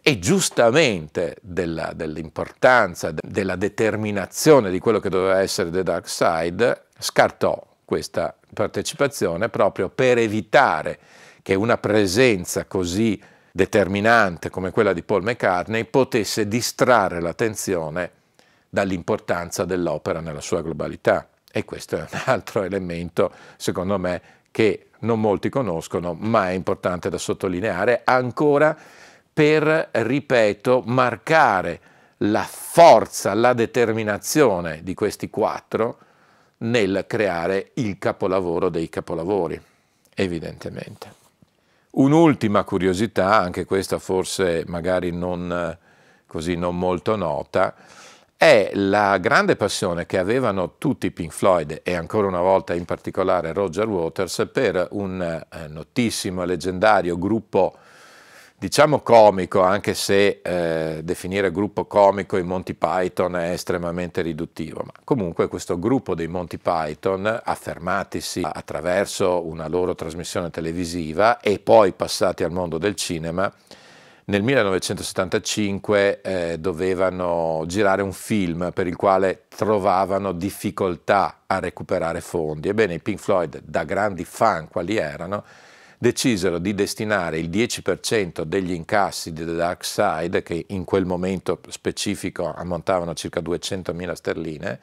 e 0.00 0.20
giustamente 0.20 1.36
della, 1.40 1.92
dell'importanza, 1.92 3.12
della 3.12 3.56
determinazione 3.56 4.70
di 4.70 4.78
quello 4.78 5.00
che 5.00 5.08
doveva 5.08 5.40
essere 5.40 5.70
The 5.70 5.82
Dark 5.82 6.08
Side, 6.08 6.84
scartò 6.98 7.60
questa 7.84 8.36
partecipazione 8.54 9.48
proprio 9.48 9.88
per 9.88 10.18
evitare 10.18 10.98
che 11.42 11.54
una 11.54 11.78
presenza 11.78 12.66
così 12.66 13.20
determinante 13.50 14.50
come 14.50 14.70
quella 14.70 14.92
di 14.92 15.02
Paul 15.02 15.22
McCartney 15.22 15.84
potesse 15.84 16.46
distrarre 16.46 17.20
l'attenzione 17.20 18.10
dall'importanza 18.76 19.64
dell'opera 19.64 20.20
nella 20.20 20.42
sua 20.42 20.60
globalità. 20.60 21.28
E 21.50 21.64
questo 21.64 21.96
è 21.96 22.00
un 22.00 22.20
altro 22.26 22.62
elemento, 22.62 23.32
secondo 23.56 23.98
me, 23.98 24.20
che 24.50 24.88
non 25.00 25.18
molti 25.18 25.48
conoscono, 25.48 26.12
ma 26.12 26.50
è 26.50 26.52
importante 26.52 27.08
da 27.08 27.16
sottolineare 27.16 28.02
ancora 28.04 28.76
per, 29.32 29.88
ripeto, 29.92 30.82
marcare 30.84 31.80
la 32.18 32.42
forza, 32.42 33.32
la 33.32 33.54
determinazione 33.54 34.82
di 34.82 34.92
questi 34.92 35.30
quattro 35.30 35.98
nel 36.58 37.04
creare 37.06 37.70
il 37.74 37.98
capolavoro 37.98 38.68
dei 38.68 38.90
capolavori, 38.90 39.58
evidentemente. 40.14 41.14
Un'ultima 41.92 42.62
curiosità, 42.64 43.38
anche 43.38 43.64
questa 43.64 43.98
forse 43.98 44.64
magari 44.66 45.12
non 45.12 45.78
così 46.26 46.56
non 46.56 46.78
molto 46.78 47.16
nota, 47.16 47.74
è 48.36 48.70
la 48.74 49.16
grande 49.18 49.56
passione 49.56 50.04
che 50.04 50.18
avevano 50.18 50.74
tutti 50.78 51.06
i 51.06 51.10
Pink 51.10 51.32
Floyd 51.32 51.80
e 51.82 51.94
ancora 51.94 52.26
una 52.26 52.40
volta 52.40 52.74
in 52.74 52.84
particolare 52.84 53.52
Roger 53.52 53.88
Waters 53.88 54.48
per 54.52 54.88
un 54.90 55.22
eh, 55.22 55.68
notissimo 55.68 56.42
e 56.42 56.46
leggendario 56.46 57.18
gruppo 57.18 57.76
diciamo 58.58 59.00
comico, 59.00 59.60
anche 59.62 59.94
se 59.94 60.40
eh, 60.42 61.00
definire 61.02 61.50
gruppo 61.50 61.84
comico 61.84 62.36
i 62.36 62.42
Monty 62.42 62.74
Python 62.74 63.36
è 63.36 63.50
estremamente 63.50 64.22
riduttivo, 64.22 64.82
ma 64.84 64.92
comunque 65.04 65.48
questo 65.48 65.78
gruppo 65.78 66.14
dei 66.14 66.26
Monty 66.26 66.58
Python, 66.58 67.40
affermatisi 67.42 68.40
attraverso 68.42 69.46
una 69.46 69.68
loro 69.68 69.94
trasmissione 69.94 70.50
televisiva 70.50 71.40
e 71.40 71.58
poi 71.58 71.92
passati 71.92 72.44
al 72.44 72.52
mondo 72.52 72.78
del 72.78 72.94
cinema, 72.94 73.52
nel 74.28 74.42
1975 74.42 76.20
eh, 76.20 76.58
dovevano 76.58 77.62
girare 77.66 78.02
un 78.02 78.12
film 78.12 78.72
per 78.74 78.88
il 78.88 78.96
quale 78.96 79.44
trovavano 79.48 80.32
difficoltà 80.32 81.42
a 81.46 81.60
recuperare 81.60 82.20
fondi. 82.20 82.68
Ebbene, 82.68 82.94
i 82.94 82.98
Pink 82.98 83.20
Floyd, 83.20 83.60
da 83.64 83.84
grandi 83.84 84.24
fan 84.24 84.66
quali 84.66 84.96
erano, 84.96 85.44
decisero 85.98 86.58
di 86.58 86.74
destinare 86.74 87.38
il 87.38 87.48
10% 87.48 88.42
degli 88.42 88.72
incassi 88.72 89.32
di 89.32 89.44
The 89.44 89.54
Dark 89.54 89.84
Side, 89.84 90.42
che 90.42 90.64
in 90.70 90.82
quel 90.82 91.04
momento 91.04 91.60
specifico 91.68 92.52
ammontavano 92.52 93.14
circa 93.14 93.40
200.000 93.40 94.12
sterline, 94.12 94.80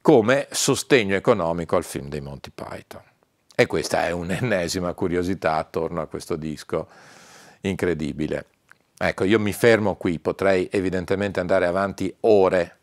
come 0.00 0.46
sostegno 0.52 1.16
economico 1.16 1.74
al 1.74 1.84
film 1.84 2.08
dei 2.08 2.20
Monty 2.20 2.50
Python. 2.54 3.02
E 3.56 3.66
questa 3.66 4.06
è 4.06 4.12
un'ennesima 4.12 4.92
curiosità 4.94 5.54
attorno 5.54 6.00
a 6.00 6.06
questo 6.06 6.36
disco 6.36 6.86
incredibile. 7.68 8.46
Ecco, 8.96 9.24
io 9.24 9.40
mi 9.40 9.52
fermo 9.52 9.96
qui, 9.96 10.18
potrei 10.18 10.68
evidentemente 10.70 11.40
andare 11.40 11.66
avanti 11.66 12.14
ore 12.20 12.78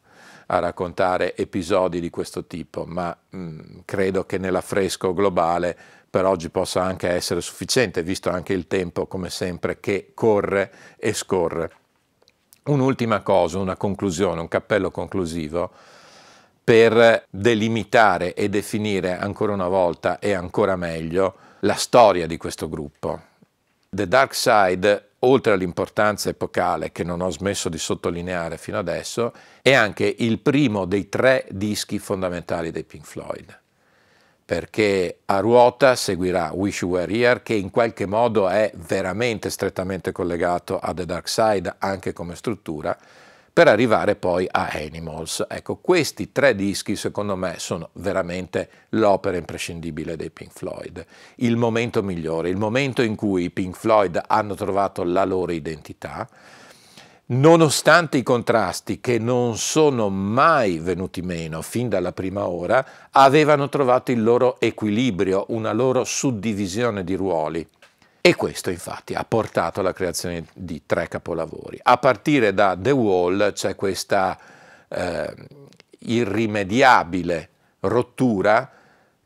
a 0.48 0.60
raccontare 0.60 1.36
episodi 1.36 2.02
di 2.02 2.10
questo 2.10 2.46
tipo, 2.46 2.86
ma 2.86 3.16
mh, 3.30 3.38
mm, 3.38 3.60
credo 3.86 4.26
che 4.26 4.38
nell'affresco 4.38 5.14
globale 5.14 5.78
per 6.10 6.26
oggi 6.26 6.50
possa 6.50 6.84
anche 6.84 7.08
essere 7.08 7.40
sufficiente, 7.40 8.04
visto 8.04 8.30
anche 8.30 8.52
il 8.52 8.68
tempo, 8.68 9.08
come 9.08 9.30
sempre, 9.30 9.80
che 9.80 10.12
corre 10.14 10.72
e 10.98 11.14
scorre. 11.14 11.72
Un'ultima 12.64 13.22
cosa, 13.22 13.60
una 13.60 13.78
conclusione, 13.78 14.42
un 14.42 14.50
cappello 14.50 14.92
conclusivo 14.92 15.72
per 16.64 17.26
delimitare 17.30 18.34
e 18.34 18.50
definire 18.50 19.18
ancora 19.18 19.54
una 19.54 19.70
volta 19.70 20.20
e 20.20 20.34
ancora 20.34 20.76
meglio 20.76 21.36
la 21.62 21.76
storia 21.76 22.28
di 22.28 22.38
questo 22.38 22.68
gruppo. 22.68 23.30
The 23.94 24.08
Dark 24.08 24.34
Side, 24.34 25.10
oltre 25.20 25.52
all'importanza 25.52 26.30
epocale 26.30 26.94
che 26.94 27.04
non 27.04 27.20
ho 27.20 27.30
smesso 27.30 27.68
di 27.68 27.78
sottolineare 27.78 28.58
fino 28.58 28.78
adesso, 28.78 29.34
è 29.62 29.74
anche 29.74 30.16
il 30.20 30.40
primo 30.40 30.86
dei 30.86 31.10
tre 31.10 31.46
dischi 31.50 32.00
fondamentali 32.00 32.72
dei 32.72 32.86
Pink 32.86 33.04
Floyd. 33.04 33.60
Perché 34.46 35.18
a 35.26 35.40
ruota 35.40 35.98
seguirà 35.98 36.52
Wish 36.54 36.84
You 36.84 36.92
Were 36.92 37.14
Here 37.14 37.44
che 37.44 37.54
in 37.54 37.70
qualche 37.70 38.06
modo 38.06 38.48
è 38.48 38.72
veramente 38.76 39.50
strettamente 39.50 40.14
collegato 40.14 40.80
a 40.80 40.94
The 40.94 41.06
Dark 41.06 41.28
Side 41.28 41.76
anche 41.80 42.14
come 42.14 42.36
struttura 42.36 42.98
per 43.54 43.68
arrivare 43.68 44.16
poi 44.16 44.48
a 44.50 44.70
Animals. 44.72 45.46
Ecco, 45.50 45.76
questi 45.78 46.32
tre 46.32 46.56
dischi 46.56 46.96
secondo 46.96 47.36
me 47.36 47.56
sono 47.58 47.90
veramente 47.94 48.70
l'opera 48.90 49.38
imprescindibile 49.38 50.16
dei 50.16 50.30
Pink 50.30 50.52
Floyd, 50.54 51.06
il 51.36 51.58
momento 51.58 52.02
migliore, 52.02 52.50
il 52.50 52.58
momento 52.58 53.02
in 53.02 53.16
cui 53.16 53.44
i 53.44 53.50
Pink 53.50 53.76
Floyd 53.76 54.22
hanno 54.28 54.56
trovato 54.56 55.04
la 55.04 55.26
loro 55.26 55.52
identità, 55.52 56.28
nonostante 57.28 58.18
i 58.18 58.24
contrasti 58.24 59.00
che 59.00 59.20
non 59.20 59.58
sono 59.58 60.10
mai 60.10 60.80
venuti 60.80 61.22
meno 61.22 61.62
fin 61.62 61.90
dalla 61.90 62.12
prima 62.14 62.48
ora, 62.48 62.86
avevano 63.12 63.70
trovato 63.70 64.12
il 64.12 64.24
loro 64.24 64.60
equilibrio, 64.60 65.46
una 65.50 65.74
loro 65.74 66.04
suddivisione 66.04 67.04
di 67.04 67.16
ruoli. 67.16 67.68
E 68.24 68.36
questo 68.36 68.70
infatti 68.70 69.16
ha 69.16 69.26
portato 69.26 69.80
alla 69.80 69.94
creazione 69.94 70.46
di 70.54 70.84
tre 70.86 71.08
capolavori. 71.08 71.80
A 71.82 71.98
partire 71.98 72.54
da 72.54 72.78
The 72.80 72.92
Wall 72.92 73.52
c'è 73.54 73.76
questa 73.76 74.38
eh, 74.88 75.34
irrimediabile 75.98 77.50
rottura, 77.80 78.70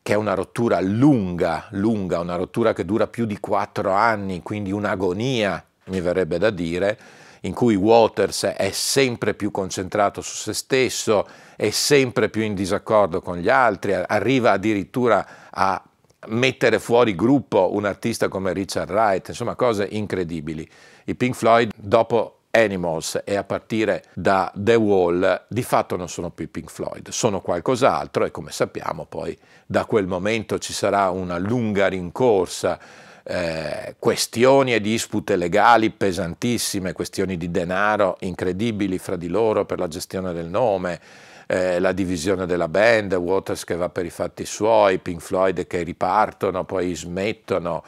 che 0.01 0.13
è 0.13 0.15
una 0.15 0.34
rottura 0.34 0.79
lunga, 0.79 1.67
lunga, 1.71 2.19
una 2.19 2.38
rottura 2.38 2.71
che 2.71 2.86
dura 2.86 3.08
più 3.08 3.25
di 3.25 3.38
quattro 3.38 3.91
anni, 3.91 4.41
quindi 4.41 4.71
un'agonia, 4.71 5.62
mi 5.88 5.99
verrebbe 5.99 6.38
da 6.38 6.49
dire, 6.49 6.97
in 7.41 7.53
cui 7.53 7.75
Waters 7.75 8.45
è 8.45 8.71
sempre 8.71 9.34
più 9.34 9.51
concentrato 9.51 10.21
su 10.21 10.36
se 10.36 10.53
stesso, 10.53 11.27
è 11.58 11.69
sempre 11.69 12.29
più 12.29 12.43
in 12.43 12.55
disaccordo 12.55 13.21
con 13.21 13.38
gli 13.38 13.49
altri, 13.49 13.93
arriva 13.93 14.51
addirittura 14.51 15.49
a 15.49 15.84
mettere 16.27 16.79
fuori 16.79 17.15
gruppo 17.15 17.73
un 17.73 17.85
artista 17.85 18.27
come 18.27 18.53
Richard 18.53 18.89
Wright, 18.89 19.29
insomma 19.29 19.55
cose 19.55 19.88
incredibili. 19.89 20.67
I 21.05 21.15
Pink 21.15 21.35
Floyd 21.35 21.71
dopo 21.75 22.39
Animals 22.51 23.21
e 23.25 23.35
a 23.35 23.43
partire 23.43 24.05
da 24.13 24.51
The 24.55 24.75
Wall 24.75 25.45
di 25.49 25.63
fatto 25.63 25.97
non 25.97 26.07
sono 26.07 26.29
più 26.29 26.45
i 26.45 26.47
Pink 26.47 26.69
Floyd, 26.69 27.09
sono 27.09 27.41
qualcos'altro 27.41 28.25
e 28.25 28.31
come 28.31 28.51
sappiamo 28.51 29.05
poi 29.05 29.38
da 29.65 29.85
quel 29.85 30.07
momento 30.07 30.57
ci 30.57 30.73
sarà 30.73 31.09
una 31.09 31.38
lunga 31.38 31.88
rincorsa 31.88 32.79
eh, 33.27 33.95
questioni 33.97 34.73
e 34.73 34.81
dispute 34.81 35.35
legali 35.35 35.89
pesantissime, 35.89 36.93
questioni 36.93 37.38
di 37.38 37.49
denaro 37.49 38.17
incredibili 38.19 38.99
fra 38.99 39.15
di 39.15 39.27
loro 39.27 39.65
per 39.65 39.79
la 39.79 39.88
gestione 39.88 40.31
del 40.31 40.47
nome, 40.47 40.99
eh, 41.47 41.79
la 41.79 41.91
divisione 41.91 42.45
della 42.45 42.67
band, 42.67 43.13
Waters 43.13 43.63
che 43.63 43.75
va 43.75 43.89
per 43.89 44.05
i 44.05 44.10
fatti 44.10 44.45
suoi, 44.45 44.99
Pink 44.99 45.21
Floyd 45.21 45.67
che 45.67 45.84
ripartono, 45.84 46.63
poi 46.65 46.95
smettono, 46.95 47.84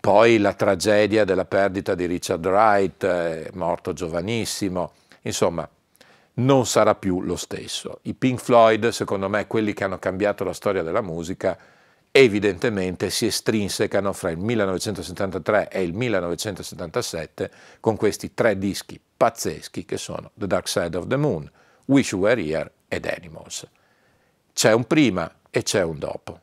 poi 0.00 0.38
la 0.38 0.54
tragedia 0.54 1.24
della 1.24 1.44
perdita 1.44 1.94
di 1.94 2.06
Richard 2.06 2.44
Wright, 2.44 3.04
eh, 3.04 3.50
morto 3.54 3.92
giovanissimo, 3.92 4.92
insomma 5.22 5.68
non 6.34 6.66
sarà 6.66 6.94
più 6.94 7.20
lo 7.20 7.36
stesso. 7.36 7.98
I 8.02 8.14
Pink 8.14 8.40
Floyd, 8.40 8.88
secondo 8.88 9.28
me, 9.28 9.46
quelli 9.46 9.74
che 9.74 9.84
hanno 9.84 9.98
cambiato 9.98 10.44
la 10.44 10.54
storia 10.54 10.82
della 10.82 11.02
musica, 11.02 11.58
evidentemente 12.10 13.10
si 13.10 13.26
estrinsecano 13.26 14.12
fra 14.12 14.30
il 14.30 14.38
1973 14.38 15.68
e 15.68 15.82
il 15.82 15.92
1977 15.92 17.50
con 17.78 17.96
questi 17.96 18.34
tre 18.34 18.58
dischi 18.58 19.00
pazzeschi 19.16 19.84
che 19.84 19.96
sono 19.96 20.30
The 20.34 20.46
Dark 20.46 20.66
Side 20.66 20.96
of 20.96 21.06
the 21.06 21.16
Moon, 21.16 21.48
Wish 21.86 22.12
You 22.12 22.22
Were 22.22 22.42
Here 22.42 22.72
ed 22.90 23.06
Animals. 23.06 23.66
C'è 24.52 24.72
un 24.72 24.84
prima 24.84 25.32
e 25.48 25.62
c'è 25.62 25.82
un 25.82 25.98
dopo. 25.98 26.40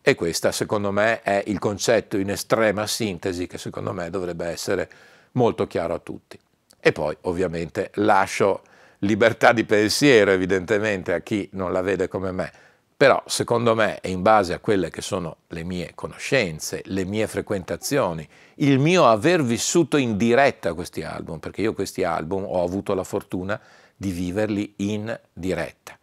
E 0.00 0.14
questo 0.14 0.50
secondo 0.52 0.92
me 0.92 1.22
è 1.22 1.42
il 1.46 1.58
concetto 1.58 2.16
in 2.16 2.30
estrema 2.30 2.86
sintesi 2.86 3.48
che 3.48 3.58
secondo 3.58 3.92
me 3.92 4.08
dovrebbe 4.10 4.46
essere 4.46 4.90
molto 5.32 5.66
chiaro 5.66 5.94
a 5.94 5.98
tutti. 5.98 6.38
E 6.80 6.92
poi 6.92 7.16
ovviamente 7.22 7.90
lascio 7.94 8.62
libertà 8.98 9.52
di 9.52 9.64
pensiero 9.64 10.30
evidentemente 10.30 11.12
a 11.12 11.20
chi 11.20 11.48
non 11.52 11.72
la 11.72 11.82
vede 11.82 12.06
come 12.06 12.30
me, 12.30 12.52
però 12.96 13.20
secondo 13.26 13.74
me 13.74 13.98
e 14.00 14.10
in 14.10 14.22
base 14.22 14.52
a 14.52 14.60
quelle 14.60 14.88
che 14.88 15.02
sono 15.02 15.38
le 15.48 15.64
mie 15.64 15.90
conoscenze, 15.96 16.82
le 16.86 17.04
mie 17.04 17.26
frequentazioni, 17.26 18.28
il 18.56 18.78
mio 18.78 19.08
aver 19.08 19.42
vissuto 19.42 19.96
in 19.96 20.16
diretta 20.16 20.72
questi 20.74 21.02
album, 21.02 21.40
perché 21.40 21.62
io 21.62 21.72
questi 21.72 22.04
album 22.04 22.44
ho 22.44 22.62
avuto 22.62 22.94
la 22.94 23.02
fortuna 23.02 23.60
di 24.02 24.10
viverli 24.10 24.74
in 24.78 25.16
diretta 25.32 25.96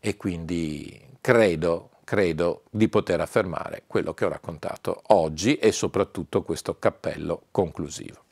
e 0.00 0.16
quindi 0.16 1.00
credo, 1.20 1.90
credo 2.02 2.64
di 2.68 2.88
poter 2.88 3.20
affermare 3.20 3.84
quello 3.86 4.12
che 4.12 4.24
ho 4.24 4.28
raccontato 4.28 5.02
oggi 5.08 5.54
e 5.54 5.70
soprattutto 5.70 6.42
questo 6.42 6.80
cappello 6.80 7.44
conclusivo. 7.52 8.24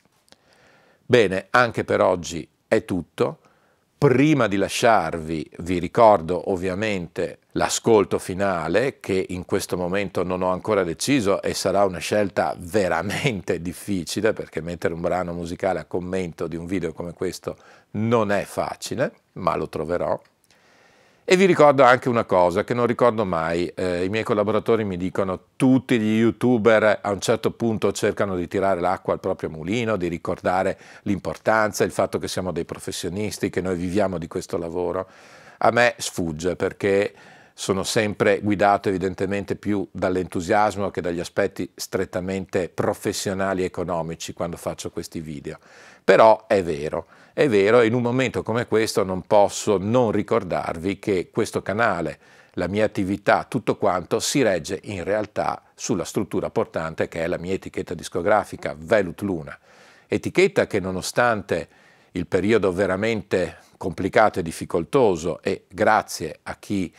Bene, 1.05 1.47
anche 1.51 1.85
per 1.85 2.01
oggi 2.01 2.45
è 2.67 2.83
tutto. 2.83 3.39
Prima 3.99 4.45
di 4.45 4.57
lasciarvi 4.57 5.49
vi 5.61 5.79
ricordo 5.79 6.51
ovviamente 6.51 7.39
l'ascolto 7.53 8.19
finale 8.19 8.99
che 8.99 9.25
in 9.29 9.43
questo 9.43 9.75
momento 9.75 10.21
non 10.21 10.43
ho 10.43 10.51
ancora 10.51 10.83
deciso 10.83 11.41
e 11.41 11.55
sarà 11.55 11.83
una 11.83 11.97
scelta 11.97 12.55
veramente 12.59 13.59
difficile 13.59 14.33
perché 14.33 14.61
mettere 14.61 14.93
un 14.93 15.01
brano 15.01 15.33
musicale 15.33 15.79
a 15.79 15.85
commento 15.85 16.45
di 16.45 16.55
un 16.55 16.67
video 16.67 16.93
come 16.93 17.13
questo 17.13 17.57
non 17.93 18.31
è 18.31 18.43
facile, 18.43 19.13
ma 19.33 19.55
lo 19.55 19.67
troverò. 19.67 20.21
E 21.29 21.35
vi 21.35 21.43
ricordo 21.43 21.83
anche 21.83 22.07
una 22.07 22.23
cosa 22.23 22.63
che 22.63 22.73
non 22.73 22.85
ricordo 22.85 23.25
mai, 23.25 23.67
eh, 23.75 24.05
i 24.05 24.07
miei 24.07 24.23
collaboratori 24.23 24.85
mi 24.85 24.95
dicono 24.95 25.47
tutti 25.57 25.99
gli 25.99 26.19
youtuber 26.19 26.99
a 27.01 27.11
un 27.11 27.19
certo 27.19 27.51
punto 27.51 27.91
cercano 27.91 28.37
di 28.37 28.47
tirare 28.47 28.79
l'acqua 28.79 29.11
al 29.11 29.19
proprio 29.19 29.49
mulino, 29.49 29.97
di 29.97 30.07
ricordare 30.07 30.79
l'importanza, 31.01 31.83
il 31.83 31.91
fatto 31.91 32.17
che 32.17 32.29
siamo 32.29 32.53
dei 32.53 32.63
professionisti, 32.63 33.49
che 33.49 33.59
noi 33.59 33.75
viviamo 33.75 34.17
di 34.17 34.29
questo 34.29 34.57
lavoro. 34.57 35.05
A 35.57 35.69
me 35.71 35.95
sfugge 35.97 36.55
perché 36.55 37.13
sono 37.53 37.83
sempre 37.83 38.39
guidato 38.39 38.87
evidentemente 38.87 39.57
più 39.57 39.85
dall'entusiasmo 39.91 40.91
che 40.91 41.01
dagli 41.01 41.19
aspetti 41.19 41.69
strettamente 41.75 42.69
professionali 42.69 43.63
e 43.63 43.65
economici 43.65 44.31
quando 44.31 44.55
faccio 44.55 44.91
questi 44.91 45.19
video. 45.19 45.59
Però 46.05 46.47
è 46.47 46.63
vero, 46.63 47.07
è 47.37 47.47
vero, 47.47 47.83
in 47.83 47.93
un 47.93 48.01
momento 48.01 48.41
come 48.41 48.65
questo 48.65 49.03
non 49.03 49.21
posso 49.21 49.77
non 49.77 50.09
ricordarvi 50.09 50.97
che 50.97 51.29
questo 51.31 51.61
canale, 51.61 52.17
la 52.53 52.67
mia 52.67 52.83
attività, 52.83 53.45
tutto 53.47 53.77
quanto 53.77 54.19
si 54.19 54.41
regge 54.41 54.79
in 54.85 55.03
realtà 55.03 55.61
sulla 55.75 56.03
struttura 56.03 56.49
portante 56.49 57.07
che 57.07 57.23
è 57.23 57.27
la 57.27 57.37
mia 57.37 57.53
etichetta 57.53 57.93
discografica 57.93 58.75
Velut 58.75 59.21
Luna. 59.21 59.55
Etichetta 60.07 60.65
che 60.65 60.79
nonostante 60.79 61.67
il 62.13 62.25
periodo 62.25 62.71
veramente 62.71 63.57
complicato 63.77 64.39
e 64.39 64.41
difficoltoso 64.41 65.39
e 65.43 65.65
grazie 65.67 66.39
a 66.41 66.55
chi 66.57 66.91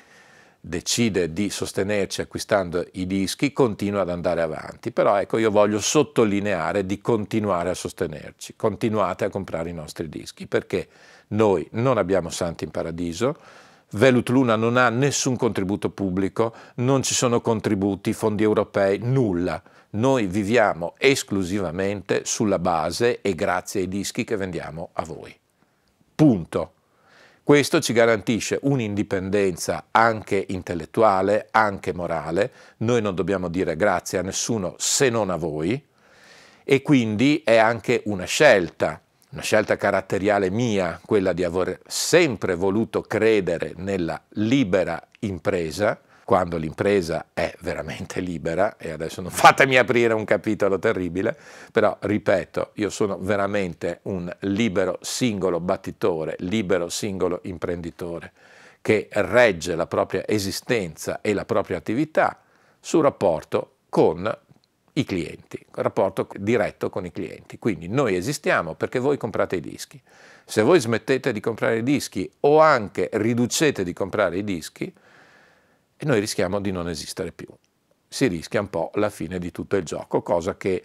decide 0.68 1.32
di 1.32 1.48
sostenerci 1.48 2.20
acquistando 2.20 2.84
i 2.92 3.06
dischi, 3.06 3.54
continua 3.54 4.02
ad 4.02 4.10
andare 4.10 4.42
avanti. 4.42 4.92
Però 4.92 5.16
ecco, 5.16 5.38
io 5.38 5.50
voglio 5.50 5.80
sottolineare 5.80 6.84
di 6.84 7.00
continuare 7.00 7.70
a 7.70 7.74
sostenerci, 7.74 8.54
continuate 8.54 9.24
a 9.24 9.30
comprare 9.30 9.70
i 9.70 9.74
nostri 9.74 10.10
dischi, 10.10 10.46
perché 10.46 10.88
noi 11.28 11.66
non 11.72 11.96
abbiamo 11.96 12.28
santi 12.28 12.64
in 12.64 12.70
paradiso, 12.70 13.36
Velut 13.92 14.28
Luna 14.28 14.56
non 14.56 14.76
ha 14.76 14.90
nessun 14.90 15.36
contributo 15.36 15.88
pubblico, 15.88 16.54
non 16.76 17.02
ci 17.02 17.14
sono 17.14 17.40
contributi, 17.40 18.12
fondi 18.12 18.42
europei, 18.42 18.98
nulla. 18.98 19.62
Noi 19.90 20.26
viviamo 20.26 20.92
esclusivamente 20.98 22.26
sulla 22.26 22.58
base 22.58 23.22
e 23.22 23.34
grazie 23.34 23.80
ai 23.80 23.88
dischi 23.88 24.24
che 24.24 24.36
vendiamo 24.36 24.90
a 24.92 25.04
voi. 25.04 25.34
Punto. 26.14 26.72
Questo 27.48 27.80
ci 27.80 27.94
garantisce 27.94 28.58
un'indipendenza 28.64 29.86
anche 29.90 30.44
intellettuale, 30.48 31.48
anche 31.50 31.94
morale. 31.94 32.52
Noi 32.80 33.00
non 33.00 33.14
dobbiamo 33.14 33.48
dire 33.48 33.74
grazie 33.74 34.18
a 34.18 34.22
nessuno 34.22 34.74
se 34.76 35.08
non 35.08 35.30
a 35.30 35.36
voi 35.36 35.82
e 36.62 36.82
quindi 36.82 37.40
è 37.42 37.56
anche 37.56 38.02
una 38.04 38.26
scelta, 38.26 39.00
una 39.30 39.40
scelta 39.40 39.78
caratteriale 39.78 40.50
mia, 40.50 41.00
quella 41.02 41.32
di 41.32 41.42
aver 41.42 41.80
sempre 41.86 42.54
voluto 42.54 43.00
credere 43.00 43.72
nella 43.76 44.22
libera 44.32 45.02
impresa 45.20 45.98
quando 46.28 46.58
l'impresa 46.58 47.28
è 47.32 47.54
veramente 47.60 48.20
libera, 48.20 48.76
e 48.76 48.90
adesso 48.90 49.22
non 49.22 49.30
fatemi 49.32 49.78
aprire 49.78 50.12
un 50.12 50.26
capitolo 50.26 50.78
terribile, 50.78 51.34
però 51.72 51.96
ripeto, 51.98 52.72
io 52.74 52.90
sono 52.90 53.16
veramente 53.18 54.00
un 54.02 54.30
libero 54.40 54.98
singolo 55.00 55.58
battitore, 55.58 56.36
libero 56.40 56.90
singolo 56.90 57.40
imprenditore, 57.44 58.32
che 58.82 59.08
regge 59.10 59.74
la 59.74 59.86
propria 59.86 60.24
esistenza 60.26 61.22
e 61.22 61.32
la 61.32 61.46
propria 61.46 61.78
attività 61.78 62.42
sul 62.78 63.04
rapporto 63.04 63.76
con 63.88 64.30
i 64.92 65.04
clienti, 65.04 65.64
rapporto 65.76 66.28
diretto 66.36 66.90
con 66.90 67.06
i 67.06 67.10
clienti. 67.10 67.58
Quindi 67.58 67.88
noi 67.88 68.16
esistiamo 68.16 68.74
perché 68.74 68.98
voi 68.98 69.16
comprate 69.16 69.56
i 69.56 69.60
dischi. 69.60 69.98
Se 70.44 70.60
voi 70.60 70.78
smettete 70.78 71.32
di 71.32 71.40
comprare 71.40 71.78
i 71.78 71.82
dischi 71.82 72.30
o 72.40 72.60
anche 72.60 73.08
riducete 73.14 73.82
di 73.82 73.94
comprare 73.94 74.36
i 74.36 74.44
dischi, 74.44 74.92
e 75.98 76.06
noi 76.06 76.20
rischiamo 76.20 76.60
di 76.60 76.70
non 76.70 76.88
esistere 76.88 77.32
più. 77.32 77.48
Si 78.06 78.26
rischia 78.28 78.60
un 78.60 78.70
po' 78.70 78.90
la 78.94 79.10
fine 79.10 79.38
di 79.38 79.50
tutto 79.50 79.76
il 79.76 79.84
gioco, 79.84 80.22
cosa 80.22 80.56
che 80.56 80.84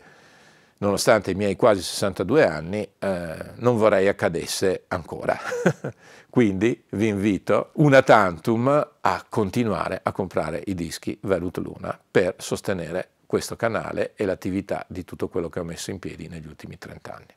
nonostante 0.79 1.31
i 1.31 1.35
miei 1.35 1.55
quasi 1.55 1.81
62 1.81 2.45
anni 2.45 2.87
eh, 2.99 3.35
non 3.55 3.77
vorrei 3.77 4.07
accadesse 4.07 4.83
ancora. 4.87 5.39
Quindi 6.29 6.83
vi 6.89 7.07
invito 7.07 7.69
una 7.75 8.01
tantum 8.01 8.67
a 8.99 9.25
continuare 9.29 9.99
a 10.01 10.11
comprare 10.11 10.61
i 10.65 10.73
dischi 10.73 11.17
Velut 11.21 11.57
Luna 11.59 11.97
per 12.11 12.35
sostenere 12.39 13.09
questo 13.27 13.55
canale 13.55 14.13
e 14.15 14.25
l'attività 14.25 14.85
di 14.89 15.05
tutto 15.05 15.27
quello 15.27 15.49
che 15.49 15.59
ho 15.59 15.63
messo 15.63 15.91
in 15.91 15.99
piedi 15.99 16.27
negli 16.27 16.47
ultimi 16.47 16.77
30 16.77 17.13
anni. 17.13 17.35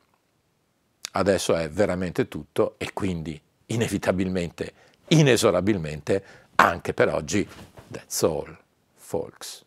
Adesso 1.12 1.54
è 1.54 1.70
veramente 1.70 2.28
tutto 2.28 2.74
e 2.78 2.92
quindi 2.92 3.40
inevitabilmente, 3.66 4.72
inesorabilmente 5.08 6.24
anche 6.56 6.94
per 6.94 7.12
oggi, 7.12 7.46
that's 7.90 8.22
all, 8.22 8.56
folks. 8.94 9.64